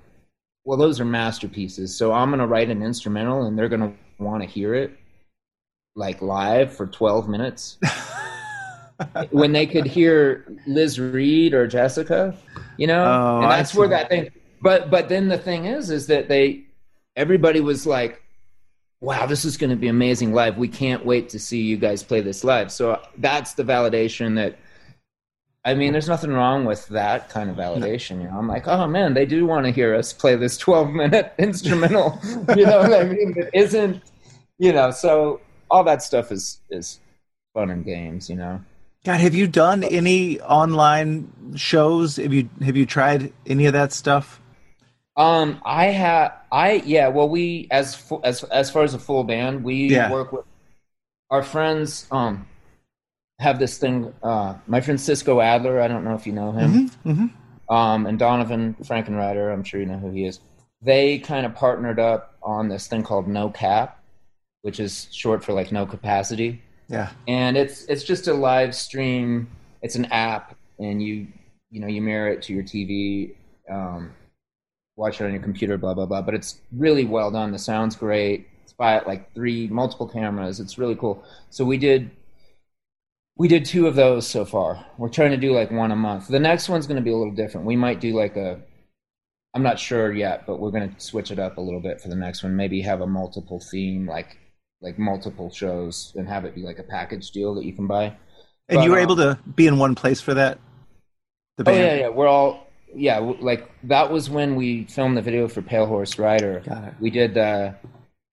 well, 0.66 0.78
those 0.78 1.00
are 1.00 1.06
masterpieces. 1.06 1.96
So 1.96 2.14
I'm 2.14 2.30
gonna 2.30 2.48
write 2.48 2.70
an 2.70 2.82
instrumental 2.82 3.44
and 3.44 3.58
they're 3.58 3.70
gonna 3.70 3.94
want 4.20 4.44
to 4.44 4.50
hear 4.50 4.74
it 4.74 4.98
like 5.96 6.22
live 6.22 6.74
for 6.76 6.88
12 6.88 7.30
minutes 7.30 7.78
when 9.32 9.52
they 9.52 9.68
could 9.68 9.86
hear 9.86 10.46
Liz 10.66 11.00
Reed 11.00 11.54
or 11.54 11.68
Jessica, 11.68 12.36
you 12.78 12.88
know, 12.88 13.04
Oh, 13.04 13.42
and 13.42 13.52
that's 13.52 13.76
where 13.76 13.88
that 13.90 14.10
thing. 14.10 14.30
But 14.62 14.90
but 14.90 15.10
then 15.10 15.28
the 15.28 15.38
thing 15.38 15.66
is, 15.66 15.90
is 15.90 16.08
that 16.08 16.28
they 16.28 16.64
everybody 17.16 17.60
was 17.60 17.86
like, 17.86 18.23
"Wow, 19.04 19.26
this 19.26 19.44
is 19.44 19.58
going 19.58 19.70
to 19.70 19.76
be 19.76 19.90
amazing 19.90 20.34
live. 20.34 20.58
We 20.58 20.70
can't 20.70 21.06
wait 21.06 21.28
to 21.30 21.40
see 21.40 21.62
you 21.62 21.76
guys 21.78 22.04
play 22.04 22.22
this 22.22 22.44
live." 22.44 22.72
So 22.72 22.94
uh, 22.94 23.04
that's 23.18 23.54
the 23.54 23.64
validation 23.64 24.36
that. 24.36 24.58
I 25.66 25.76
mean, 25.76 25.94
there's 25.94 26.10
nothing 26.10 26.32
wrong 26.32 26.66
with 26.66 26.88
that 26.90 27.30
kind 27.30 27.50
of 27.50 27.56
validation. 27.56 28.22
You 28.22 28.28
know, 28.28 28.38
I'm 28.38 28.50
like, 28.50 28.68
oh 28.68 28.86
man, 28.88 29.14
they 29.14 29.26
do 29.26 29.46
want 29.46 29.66
to 29.66 29.72
hear 29.72 29.96
us 29.96 30.12
play 30.12 30.36
this 30.36 30.58
12 30.58 30.90
minute 30.90 31.34
instrumental. 31.40 32.20
you 32.58 32.66
know 32.66 32.80
what 32.80 32.94
I 32.94 33.04
mean? 33.04 33.34
It 33.38 33.50
isn't, 33.54 34.02
you 34.58 34.74
know. 34.74 34.92
So 34.92 35.42
all 35.70 35.84
that 35.84 36.02
stuff 36.02 36.32
is 36.32 36.60
is 36.70 37.00
fun 37.54 37.70
and 37.70 37.84
games. 37.86 38.30
You 38.30 38.38
know. 38.38 38.62
God, 39.06 39.20
have 39.20 39.36
you 39.36 39.48
done 39.48 39.84
any 39.84 40.40
online 40.40 41.56
shows? 41.56 42.16
Have 42.16 42.34
you 42.34 42.50
have 42.64 42.78
you 42.78 42.86
tried 42.86 43.34
any 43.46 43.66
of 43.66 43.74
that 43.74 43.92
stuff? 43.92 44.40
Um, 45.16 45.62
I 45.64 45.86
have, 45.88 46.34
I 46.52 46.74
yeah. 46.86 47.08
Well, 47.10 47.30
we 47.30 47.68
as 47.72 48.12
as 48.24 48.44
as 48.46 48.72
far 48.72 48.84
as 48.84 48.94
a 48.94 49.00
full 49.00 49.24
band, 49.24 49.64
we 49.64 49.90
Yeah. 49.90 50.12
work 50.12 50.32
with 50.32 50.46
our 51.30 51.44
friends. 51.44 52.08
Um, 52.12 52.48
have 53.40 53.60
this 53.60 53.78
thing. 53.78 54.14
Uh, 54.24 54.56
my 54.68 54.82
friend 54.82 55.00
Cisco 55.00 55.40
Adler. 55.40 55.82
I 55.82 55.88
don't 55.88 56.04
know 56.04 56.16
if 56.16 56.26
you 56.26 56.34
know 56.34 56.52
him. 56.52 56.90
Mm-hmm. 57.06 57.74
Um, 57.74 58.06
and 58.08 58.18
Donovan 58.18 58.76
Frankenreiter. 58.82 59.52
I'm 59.54 59.64
sure 59.64 59.80
you 59.80 59.86
know 59.86 59.98
who 59.98 60.10
he 60.12 60.26
is. 60.26 60.40
They 60.82 61.20
kind 61.20 61.46
of 61.46 61.54
partnered 61.56 62.00
up 62.00 62.36
on 62.44 62.68
this 62.70 62.88
thing 62.88 63.04
called 63.04 63.28
No 63.28 63.50
Cap, 63.50 64.04
which 64.64 64.80
is 64.80 65.08
short 65.12 65.44
for 65.44 65.54
like 65.54 65.72
no 65.72 65.86
capacity 65.86 66.62
Yeah. 66.90 67.10
and 67.28 67.56
it's 67.56 67.86
it's 67.86 68.04
just 68.04 68.28
a 68.28 68.34
live 68.34 68.76
stream. 68.76 69.48
It's 69.82 69.96
an 69.96 70.06
app, 70.06 70.56
and 70.80 71.02
you 71.02 71.28
you 71.72 71.80
know 71.82 71.88
you 71.88 72.02
mirror 72.02 72.30
it 72.30 72.42
to 72.44 72.54
your 72.54 72.64
TV, 72.64 73.34
um, 73.70 74.12
watch 74.96 75.22
it 75.22 75.26
on 75.26 75.32
your 75.34 75.42
computer, 75.42 75.78
blah 75.78 75.94
blah 75.94 76.06
blah. 76.06 76.22
But 76.22 76.36
it's 76.36 76.60
really 76.72 77.06
well 77.06 77.32
done. 77.32 77.52
The 77.52 77.60
sound's 77.60 77.96
great. 77.96 78.48
It's 78.64 78.74
by 78.74 79.00
like 79.02 79.34
three 79.34 79.68
multiple 79.68 80.08
cameras. 80.08 80.60
It's 80.60 80.78
really 80.78 80.96
cool. 80.96 81.24
So 81.50 81.66
we 81.66 81.78
did 81.78 82.12
we 83.36 83.48
did 83.48 83.66
two 83.66 83.88
of 83.88 83.96
those 83.96 84.28
so 84.28 84.46
far. 84.46 84.86
We're 84.98 85.10
trying 85.10 85.32
to 85.32 85.38
do 85.38 85.54
like 85.54 85.72
one 85.72 85.92
a 85.92 85.96
month. 85.96 86.28
The 86.28 86.40
next 86.40 86.70
one's 86.70 86.88
going 86.88 86.98
to 86.98 87.04
be 87.04 87.12
a 87.12 87.18
little 87.18 87.34
different. 87.34 87.66
We 87.66 87.76
might 87.76 88.00
do 88.00 88.14
like 88.14 88.36
a 88.36 88.62
I'm 89.56 89.64
not 89.64 89.80
sure 89.80 90.12
yet, 90.12 90.46
but 90.48 90.60
we're 90.60 90.72
going 90.72 90.94
to 90.94 91.00
switch 91.00 91.30
it 91.30 91.38
up 91.38 91.58
a 91.58 91.62
little 91.62 91.80
bit 91.80 92.02
for 92.02 92.10
the 92.10 92.16
next 92.16 92.44
one. 92.44 92.56
Maybe 92.56 92.82
have 92.82 93.02
a 93.02 93.08
multiple 93.08 93.60
theme, 93.60 94.08
like 94.08 94.38
like 94.82 95.00
multiple 95.00 95.52
shows, 95.52 96.14
and 96.16 96.28
have 96.28 96.46
it 96.46 96.56
be 96.56 96.62
like 96.62 96.80
a 96.80 96.84
package 96.84 97.32
deal 97.32 97.56
that 97.56 97.66
you 97.66 97.74
can 97.74 97.88
buy. 97.88 98.06
And 98.70 98.78
But, 98.78 98.84
you 98.84 98.92
were 98.92 98.98
uh, 98.98 99.02
able 99.02 99.16
to 99.18 99.40
be 99.56 99.68
in 99.68 99.78
one 99.78 99.96
place 99.96 100.22
for 100.22 100.34
that. 100.34 100.60
The 101.58 101.70
Oh 101.70 101.74
yeah, 101.74 101.96
yeah. 101.96 102.10
We're 102.10 102.28
all 102.28 102.63
yeah. 102.96 103.20
Like 103.20 103.70
that 103.84 104.12
was 104.12 104.30
when 104.30 104.56
we 104.56 104.86
filmed 104.86 105.18
the 105.18 105.22
video 105.22 105.48
for 105.48 105.62
Pale 105.62 105.88
Horse 105.88 106.18
Rider. 106.18 106.94
We 107.00 107.10
did 107.10 107.38
uh, 107.38 107.74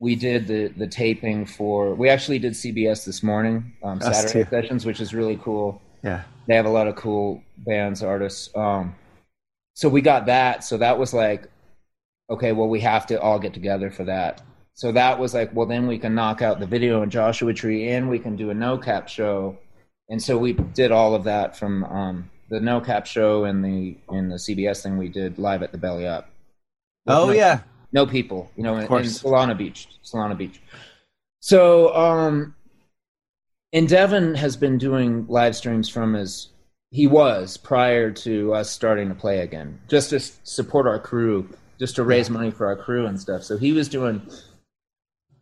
we 0.01 0.17
did 0.17 0.47
the 0.47 0.69
the 0.69 0.87
taping 0.87 1.47
for. 1.47 1.95
We 1.95 2.09
actually 2.09 2.39
did 2.39 2.55
CBS 2.55 3.05
this 3.05 3.23
morning, 3.23 3.73
um, 3.83 3.99
Us 4.03 4.23
Saturday 4.23 4.45
too. 4.45 4.51
sessions, 4.51 4.87
which 4.87 5.01
is 5.01 5.15
really 5.15 5.39
cool. 5.43 5.81
Yeah. 6.03 6.23
They 6.49 6.57
have 6.57 6.67
a 6.67 6.71
lot 6.71 6.89
of 6.89 6.97
cool 6.97 7.43
bands, 7.59 8.03
artists. 8.03 8.51
Um, 8.57 8.95
so 9.75 9.89
we 9.89 10.01
got 10.01 10.27
that. 10.27 10.65
So 10.65 10.79
that 10.79 10.99
was 10.99 11.15
like, 11.15 11.47
okay, 12.31 12.53
well, 12.53 12.69
we 12.69 12.81
have 12.81 13.07
to 13.07 13.21
all 13.21 13.39
get 13.39 13.55
together 13.55 13.91
for 13.91 14.05
that. 14.05 14.43
So 14.75 14.93
that 14.93 15.19
was 15.19 15.35
like, 15.35 15.55
well, 15.55 15.67
then 15.67 15.87
we 15.87 15.99
can 15.99 16.15
knock 16.15 16.41
out 16.41 16.59
the 16.59 16.67
video 16.67 17.03
in 17.03 17.11
Joshua 17.11 17.53
Tree, 17.53 17.89
and 17.89 18.09
we 18.09 18.19
can 18.19 18.37
do 18.37 18.51
a 18.51 18.55
no 18.55 18.79
cap 18.79 19.09
show. 19.09 19.59
And 20.09 20.21
so 20.21 20.39
we 20.39 20.55
did 20.55 20.91
all 20.91 21.15
of 21.15 21.25
that 21.25 21.57
from 21.57 21.85
um, 21.85 22.31
the 22.51 22.61
no 22.61 22.81
cap 22.81 23.07
show 23.07 23.45
and 23.45 23.65
the 23.65 23.97
and 24.09 24.31
the 24.31 24.37
CBS 24.37 24.83
thing 24.83 24.99
we 24.99 25.09
did 25.09 25.39
live 25.39 25.63
at 25.63 25.73
the 25.73 25.79
Belly 25.79 26.07
Up. 26.07 26.29
Oh 27.07 27.29
no- 27.29 27.33
yeah. 27.33 27.61
no 27.93 28.07
people, 28.07 28.51
you 28.57 28.63
know, 28.63 28.75
in, 28.77 28.83
in. 28.83 28.89
Solana 28.89 29.57
Beach, 29.57 29.89
Solana 30.05 30.37
Beach. 30.37 30.61
So, 31.41 31.95
um, 31.97 32.55
and 33.73 33.89
Devon 33.89 34.35
has 34.35 34.57
been 34.57 34.77
doing 34.79 35.27
live 35.29 35.57
streams 35.57 35.89
from 35.89 36.13
his, 36.15 36.49
he 36.91 37.07
was 37.07 37.57
prior 37.57 38.11
to 38.11 38.53
us 38.53 38.69
starting 38.71 39.09
to 39.09 39.15
play 39.15 39.39
again, 39.41 39.81
just 39.89 40.11
to 40.11 40.21
support 40.21 40.87
our 40.87 40.99
crew, 40.99 41.49
just 41.79 41.97
to 41.97 42.05
raise 42.05 42.29
money 42.29 42.51
for 42.51 42.67
our 42.67 42.77
crew 42.77 43.07
and 43.07 43.19
stuff. 43.19 43.43
So 43.45 43.57
he 43.57 43.73
was 43.73 43.89
doing, 43.89 44.21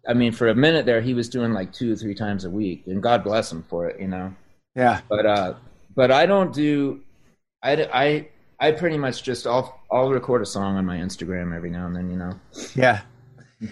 I 0.06 0.14
mean, 0.14 0.30
for 0.32 0.46
a 0.48 0.54
minute 0.54 0.86
there, 0.86 1.00
he 1.00 1.14
was 1.14 1.28
doing 1.28 1.52
like 1.52 1.72
two 1.72 1.92
or 1.92 1.96
three 1.96 2.14
times 2.14 2.44
a 2.44 2.50
week, 2.50 2.84
and 2.86 3.02
God 3.02 3.24
bless 3.24 3.50
him 3.50 3.64
for 3.68 3.88
it, 3.88 3.98
you 4.00 4.06
know 4.08 4.34
Yeah. 4.76 5.00
but 5.08 5.26
uh 5.26 5.54
but 5.98 6.10
i 6.10 6.24
don't 6.32 6.52
do 6.54 7.00
i 7.62 7.72
i 8.04 8.28
i 8.60 8.70
pretty 8.72 8.96
much 8.96 9.22
just 9.22 9.46
i'll 9.46 9.68
i'll 9.90 10.10
record 10.10 10.40
a 10.42 10.46
song 10.46 10.76
on 10.76 10.84
my 10.86 10.96
instagram 10.96 11.54
every 11.54 11.70
now 11.70 11.84
and 11.88 11.94
then 11.96 12.08
you 12.12 12.16
know 12.16 12.32
Yeah. 12.76 13.00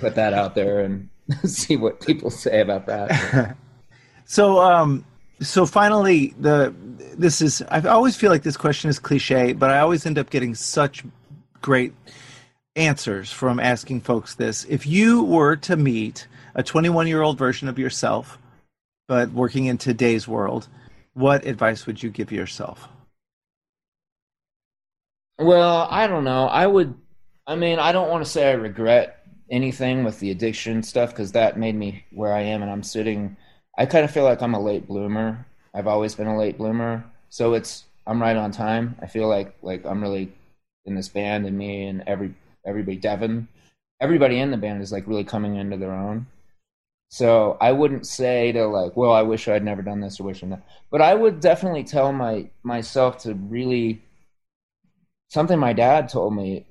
put 0.00 0.14
that 0.16 0.32
out 0.34 0.54
there 0.54 0.80
and 0.80 1.08
see 1.44 1.76
what 1.76 2.00
people 2.00 2.30
say 2.30 2.60
about 2.60 2.86
that 2.86 3.56
So 4.26 4.58
um 4.60 5.04
so 5.40 5.66
finally 5.66 6.34
the 6.40 6.74
this 7.16 7.40
is 7.40 7.62
I 7.70 7.80
always 7.82 8.16
feel 8.16 8.30
like 8.32 8.42
this 8.42 8.56
question 8.56 8.90
is 8.90 8.98
cliche, 8.98 9.52
but 9.52 9.70
I 9.70 9.78
always 9.78 10.04
end 10.04 10.18
up 10.18 10.30
getting 10.30 10.54
such 10.54 11.04
great 11.62 11.92
answers 12.74 13.30
from 13.30 13.60
asking 13.60 14.00
folks 14.00 14.34
this. 14.34 14.66
If 14.68 14.84
you 14.86 15.22
were 15.22 15.54
to 15.68 15.76
meet 15.76 16.26
a 16.56 16.62
21-year-old 16.62 17.38
version 17.38 17.68
of 17.68 17.78
yourself 17.78 18.38
but 19.08 19.30
working 19.30 19.66
in 19.66 19.78
today's 19.78 20.26
world, 20.26 20.68
what 21.16 21.46
advice 21.46 21.87
would 21.87 22.02
you 22.02 22.11
give 22.11 22.31
yourself? 22.31 22.88
well 25.38 25.87
i 25.90 26.07
don't 26.07 26.24
know. 26.24 26.46
I 26.46 26.66
would 26.66 26.94
i 27.46 27.55
mean 27.57 27.79
i 27.79 27.92
don't 27.92 28.11
want 28.11 28.24
to 28.24 28.31
say 28.31 28.50
i 28.50 28.52
regret 28.52 29.26
anything 29.50 30.05
with 30.05 30.18
the 30.20 30.31
addiction 30.31 30.83
stuff 30.83 31.11
because 31.11 31.33
that 31.33 31.59
made 31.59 31.74
me 31.74 32.05
where 32.11 32.33
i 32.33 32.40
am 32.40 32.62
and 32.62 32.70
i'm 32.70 32.83
sitting. 32.83 33.37
I 33.79 33.87
kind 33.87 34.05
of 34.05 34.11
feel 34.11 34.24
like 34.24 34.42
i'm 34.42 34.55
a 34.55 34.61
late 34.61 34.87
bloomer. 34.87 35.46
I've 35.74 35.87
always 35.87 36.14
been 36.14 36.26
a 36.26 36.38
late 36.38 36.59
bloomer. 36.59 37.05
So 37.29 37.55
it's 37.55 37.85
i'm 38.07 38.20
right 38.20 38.37
on 38.37 38.50
time. 38.50 38.96
I 39.00 39.07
feel 39.07 39.29
like 39.29 39.55
like 39.62 39.85
i'm 39.87 40.02
really 40.02 40.33
in 40.87 40.94
this 40.94 41.09
band 41.09 41.46
and 41.46 41.57
me 41.57 41.87
and 41.87 42.02
every 42.07 42.35
everybody 42.66 42.96
devon 42.96 43.48
everybody 44.00 44.38
in 44.40 44.50
the 44.50 44.57
band 44.57 44.83
is 44.83 44.92
like 44.92 45.07
really 45.07 45.24
coming 45.24 45.57
into 45.57 45.76
their 45.76 45.92
own 45.92 46.26
so 47.08 47.56
i 47.60 47.70
wouldn't 47.70 48.06
say 48.06 48.52
to 48.52 48.66
like 48.66 48.96
well 48.96 49.12
i 49.12 49.22
wish 49.22 49.48
i'd 49.48 49.64
never 49.64 49.82
done 49.82 50.00
this 50.00 50.18
or 50.18 50.24
wish 50.24 50.42
i 50.42 50.46
that 50.46 50.66
but 50.90 51.00
i 51.00 51.14
would 51.14 51.40
definitely 51.40 51.84
tell 51.84 52.12
my 52.12 52.48
myself 52.62 53.18
to 53.18 53.34
really 53.34 54.02
something 55.28 55.58
my 55.58 55.72
dad 55.72 56.08
told 56.08 56.34
me 56.34 56.64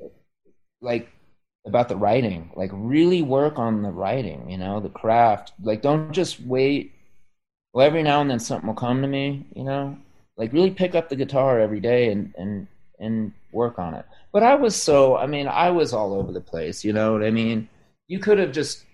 like 0.81 1.09
about 1.65 1.89
the 1.89 1.95
writing 1.95 2.51
like 2.55 2.69
really 2.73 3.21
work 3.21 3.57
on 3.57 3.81
the 3.81 3.91
writing 3.91 4.49
you 4.49 4.57
know 4.57 4.79
the 4.79 4.89
craft 4.89 5.53
like 5.63 5.81
don't 5.81 6.11
just 6.11 6.39
wait 6.41 6.91
well 7.73 7.85
every 7.85 8.03
now 8.03 8.21
and 8.21 8.29
then 8.29 8.39
something 8.39 8.67
will 8.67 8.75
come 8.75 9.01
to 9.01 9.07
me 9.07 9.45
you 9.55 9.63
know 9.63 9.97
like 10.37 10.53
really 10.53 10.71
pick 10.71 10.95
up 10.95 11.09
the 11.09 11.15
guitar 11.15 11.59
every 11.59 11.79
day 11.79 12.11
and 12.11 12.33
and 12.37 12.67
and 12.99 13.33
work 13.51 13.79
on 13.79 13.93
it. 13.93 14.05
But 14.31 14.43
i 14.43 14.55
was 14.55 14.75
so 14.75 15.17
i 15.17 15.25
mean 15.25 15.47
i 15.47 15.69
was 15.69 15.93
all 15.93 16.13
over 16.13 16.31
the 16.31 16.41
place 16.41 16.83
you 16.83 16.93
know 16.93 17.13
what 17.13 17.23
i 17.23 17.31
mean? 17.31 17.69
You 18.07 18.19
could 18.19 18.37
have 18.37 18.51
just 18.51 18.85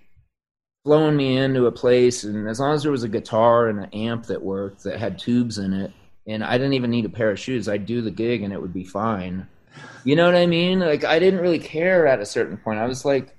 flown 0.84 1.16
me 1.16 1.38
into 1.38 1.68
a 1.68 1.72
place 1.72 2.24
and 2.24 2.48
as 2.48 2.60
long 2.60 2.74
as 2.74 2.84
there 2.84 2.92
was 2.92 3.04
a 3.04 3.10
guitar 3.10 3.68
and 3.68 3.80
an 3.80 3.90
amp 3.94 4.26
that 4.26 4.42
worked 4.42 4.84
that 4.84 5.00
had 5.00 5.20
tubes 5.20 5.58
in 5.58 5.74
it 5.74 5.92
and 6.28 6.44
i 6.44 6.58
didn't 6.58 6.74
even 6.74 6.90
need 6.90 7.06
a 7.06 7.10
pair 7.10 7.30
of 7.30 7.40
shoes 7.40 7.70
i'd 7.70 7.86
do 7.86 8.02
the 8.02 8.10
gig 8.12 8.42
and 8.42 8.54
it 8.54 8.62
would 8.62 8.74
be 8.74 8.84
fine. 8.84 9.48
You 10.04 10.16
know 10.16 10.26
what 10.26 10.36
i 10.36 10.46
mean? 10.46 10.80
Like 10.80 11.04
i 11.04 11.20
didn't 11.20 11.42
really 11.42 11.60
care 11.60 12.08
at 12.08 12.20
a 12.20 12.26
certain 12.26 12.58
point. 12.58 12.80
I 12.80 12.88
was 12.88 13.06
like 13.06 13.36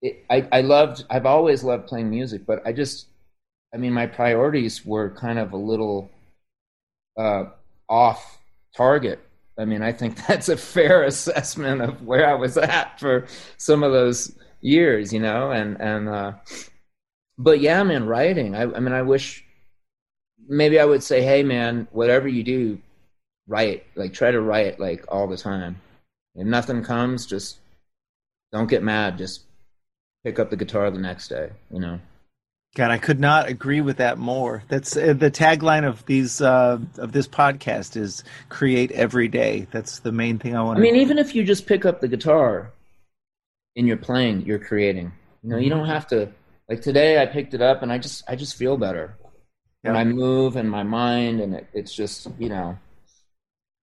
it, 0.00 0.24
I, 0.30 0.46
I 0.52 0.60
loved 0.60 1.04
i've 1.10 1.26
always 1.26 1.64
loved 1.64 1.88
playing 1.88 2.08
music 2.08 2.46
but 2.46 2.64
i 2.64 2.72
just 2.72 3.08
i 3.74 3.76
mean 3.76 3.92
my 3.92 4.06
priorities 4.06 4.86
were 4.86 5.10
kind 5.10 5.40
of 5.40 5.52
a 5.52 5.56
little 5.56 6.08
uh, 7.18 7.46
off 7.88 8.38
target. 8.76 9.20
I 9.58 9.64
mean, 9.64 9.82
I 9.82 9.92
think 9.92 10.24
that's 10.28 10.48
a 10.48 10.56
fair 10.56 11.02
assessment 11.02 11.82
of 11.82 12.02
where 12.02 12.28
I 12.28 12.34
was 12.34 12.56
at 12.56 12.98
for 13.00 13.26
some 13.56 13.82
of 13.82 13.92
those 13.92 14.38
years, 14.60 15.12
you 15.12 15.20
know, 15.20 15.50
and 15.50 15.80
and 15.80 16.08
uh, 16.08 16.32
but 17.36 17.60
yeah, 17.60 17.82
man, 17.82 18.06
writing. 18.06 18.54
I, 18.54 18.62
I 18.62 18.80
mean, 18.80 18.92
I 18.92 19.02
wish 19.02 19.44
maybe 20.48 20.80
I 20.80 20.84
would 20.84 21.02
say, 21.02 21.22
hey, 21.22 21.42
man, 21.42 21.86
whatever 21.92 22.26
you 22.28 22.42
do, 22.42 22.78
write. 23.46 23.86
Like, 23.94 24.12
try 24.12 24.30
to 24.30 24.40
write 24.40 24.80
like 24.80 25.04
all 25.08 25.26
the 25.26 25.36
time. 25.36 25.80
If 26.34 26.46
nothing 26.46 26.82
comes, 26.82 27.26
just 27.26 27.58
don't 28.52 28.68
get 28.68 28.82
mad. 28.82 29.18
Just 29.18 29.42
pick 30.24 30.38
up 30.38 30.50
the 30.50 30.56
guitar 30.56 30.90
the 30.90 30.98
next 30.98 31.28
day. 31.28 31.50
You 31.72 31.80
know. 31.80 32.00
God, 32.76 32.90
I 32.90 32.98
could 32.98 33.18
not 33.18 33.48
agree 33.48 33.80
with 33.80 33.96
that 33.96 34.18
more. 34.18 34.62
That's 34.68 34.96
uh, 34.96 35.14
the 35.14 35.30
tagline 35.30 35.86
of 35.86 36.04
these 36.06 36.40
uh, 36.40 36.78
of 36.98 37.12
this 37.12 37.26
podcast 37.26 37.96
is 37.96 38.22
create 38.50 38.92
every 38.92 39.26
day. 39.26 39.66
That's 39.70 40.00
the 40.00 40.12
main 40.12 40.38
thing 40.38 40.54
I 40.54 40.62
want. 40.62 40.78
I 40.78 40.82
mean, 40.82 40.96
even 40.96 41.18
if 41.18 41.34
you 41.34 41.44
just 41.44 41.66
pick 41.66 41.86
up 41.86 42.00
the 42.00 42.08
guitar 42.08 42.70
and 43.78 43.88
you're 43.88 43.96
playing, 43.96 44.44
you're 44.44 44.58
creating. 44.58 45.12
You 45.42 45.50
know, 45.50 45.56
you 45.56 45.70
don't 45.70 45.84
mm-hmm. 45.84 45.92
have 45.92 46.08
to. 46.08 46.30
Like 46.68 46.82
today, 46.82 47.22
I 47.22 47.26
picked 47.26 47.54
it 47.54 47.62
up 47.62 47.82
and 47.82 47.90
I 47.90 47.96
just 47.98 48.24
I 48.28 48.36
just 48.36 48.56
feel 48.56 48.76
better 48.76 49.16
Yeah. 49.84 49.94
I 49.94 50.04
move 50.04 50.56
and 50.56 50.70
my 50.70 50.82
mind, 50.82 51.40
and 51.40 51.54
it, 51.54 51.68
it's 51.72 51.94
just 51.94 52.28
you 52.38 52.50
know. 52.50 52.78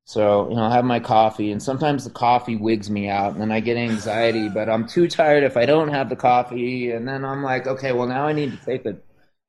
So 0.06 0.50
you 0.50 0.56
know, 0.56 0.64
I 0.64 0.74
have 0.74 0.86
my 0.86 1.00
coffee, 1.00 1.52
and 1.52 1.64
sometimes 1.64 2.04
the 2.04 2.12
coffee 2.12 2.58
wigs 2.58 2.92
me 2.92 3.10
out, 3.10 3.32
and 3.32 3.42
then 3.42 3.52
I 3.52 3.60
get 3.62 3.78
anxiety. 3.78 4.50
But 4.50 4.70
I'm 4.70 4.88
too 4.88 5.08
tired 5.08 5.44
if 5.44 5.58
I 5.58 5.66
don't 5.66 5.88
have 5.88 6.10
the 6.10 6.16
coffee, 6.16 6.92
and 6.92 7.08
then 7.08 7.26
I'm 7.26 7.42
like, 7.42 7.66
okay, 7.66 7.92
well 7.92 8.08
now 8.08 8.28
I 8.28 8.34
need 8.34 8.52
to 8.52 8.66
take 8.66 8.86
a, 8.86 8.98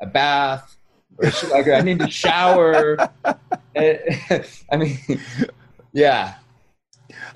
a 0.01 0.07
bath, 0.07 0.77
or 1.19 1.31
like 1.51 1.69
I 1.69 1.81
need 1.81 1.99
to 1.99 2.11
shower. 2.11 2.97
I 3.77 4.77
mean, 4.79 4.99
yeah, 5.93 6.37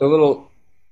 a 0.00 0.06
little. 0.06 0.49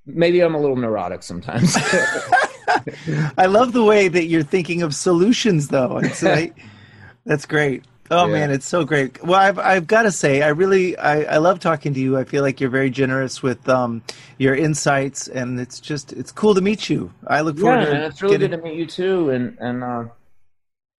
Maybe 0.08 0.40
I'm 0.40 0.54
a 0.54 0.58
little 0.60 0.76
neurotic 0.76 1.22
sometimes. 1.22 1.76
I 3.36 3.46
love 3.46 3.72
the 3.72 3.84
way 3.84 4.08
that 4.08 4.24
you're 4.24 4.42
thinking 4.42 4.82
of 4.82 4.94
solutions, 4.94 5.68
though. 5.68 5.98
It's 5.98 6.22
like, 6.22 6.58
that's 7.26 7.46
great. 7.46 7.84
Oh 8.10 8.24
Yeah. 8.26 8.32
man, 8.32 8.50
it's 8.50 8.64
so 8.66 8.84
great. 8.86 9.22
Well, 9.22 9.38
I've 9.38 9.58
I've 9.58 9.86
got 9.86 10.02
to 10.04 10.10
say, 10.12 10.40
I 10.42 10.48
really 10.48 10.96
I, 10.96 11.34
I 11.34 11.36
love 11.36 11.60
talking 11.60 11.92
to 11.92 12.00
you. 12.00 12.16
I 12.16 12.24
feel 12.24 12.42
like 12.42 12.58
you're 12.58 12.70
very 12.70 12.88
generous 12.88 13.42
with 13.42 13.68
um, 13.68 14.02
your 14.38 14.54
insights, 14.54 15.28
and 15.28 15.60
it's 15.60 15.78
just 15.78 16.14
it's 16.14 16.32
cool 16.32 16.54
to 16.54 16.62
meet 16.62 16.88
you. 16.88 17.12
I 17.26 17.42
look 17.42 17.58
forward 17.58 17.80
yeah, 17.80 17.84
to 17.86 17.92
man, 17.92 18.02
it's 18.04 18.22
really 18.22 18.38
getting- 18.38 18.50
good 18.52 18.62
to 18.62 18.62
meet 18.70 18.78
you 18.78 18.86
too. 18.86 19.28
And 19.28 19.58
and 19.60 19.84
uh, 19.84 20.04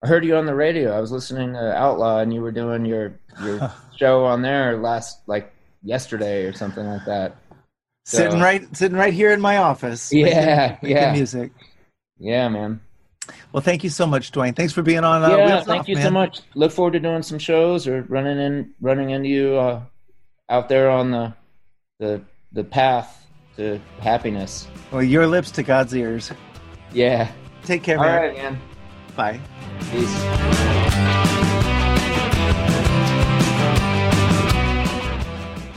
I 0.04 0.06
heard 0.06 0.24
you 0.24 0.36
on 0.36 0.46
the 0.46 0.54
radio. 0.54 0.96
I 0.96 1.00
was 1.00 1.10
listening 1.10 1.52
to 1.54 1.76
Outlaw, 1.76 2.20
and 2.20 2.32
you 2.32 2.42
were 2.42 2.52
doing 2.52 2.84
your 2.84 3.18
your 3.42 3.72
show 3.96 4.24
on 4.24 4.42
there 4.42 4.76
last 4.76 5.18
like 5.26 5.52
yesterday 5.82 6.44
or 6.44 6.52
something 6.52 6.86
like 6.86 7.04
that. 7.06 7.34
Sitting 8.04 8.32
so- 8.32 8.40
right 8.40 8.76
sitting 8.76 8.96
right 8.96 9.12
here 9.12 9.32
in 9.32 9.40
my 9.40 9.58
office. 9.58 10.12
Yeah, 10.12 10.78
making, 10.82 10.96
making 10.96 11.12
music. 11.12 11.52
Yeah, 12.18 12.48
man. 12.48 12.80
Well, 13.52 13.62
thank 13.62 13.84
you 13.84 13.90
so 13.90 14.06
much, 14.06 14.32
Duane. 14.32 14.54
Thanks 14.54 14.72
for 14.72 14.82
being 14.82 15.04
on. 15.04 15.22
Uh, 15.22 15.28
yeah, 15.36 15.46
Wheels 15.46 15.64
thank 15.66 15.80
Off, 15.82 15.88
you 15.88 15.96
so 15.96 16.10
much. 16.10 16.40
Look 16.54 16.72
forward 16.72 16.92
to 16.94 17.00
doing 17.00 17.22
some 17.22 17.38
shows 17.38 17.86
or 17.86 18.02
running 18.02 18.38
in 18.38 18.74
running 18.80 19.10
into 19.10 19.28
you 19.28 19.54
uh, 19.56 19.82
out 20.48 20.68
there 20.68 20.90
on 20.90 21.10
the 21.10 21.32
the 22.00 22.22
the 22.52 22.64
path 22.64 23.26
to 23.56 23.80
happiness. 24.00 24.66
Well, 24.90 25.02
your 25.02 25.26
lips 25.26 25.50
to 25.52 25.62
God's 25.62 25.94
ears. 25.94 26.32
Yeah. 26.92 27.30
Take 27.64 27.82
care, 27.82 27.98
All 27.98 28.04
man. 28.04 28.20
right, 28.20 28.36
man. 28.36 28.60
Bye. 29.14 29.40
Peace. 29.92 31.36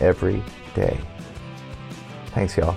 every 0.00 0.42
day. 0.74 0.98
Thanks, 2.34 2.56
y'all. 2.56 2.76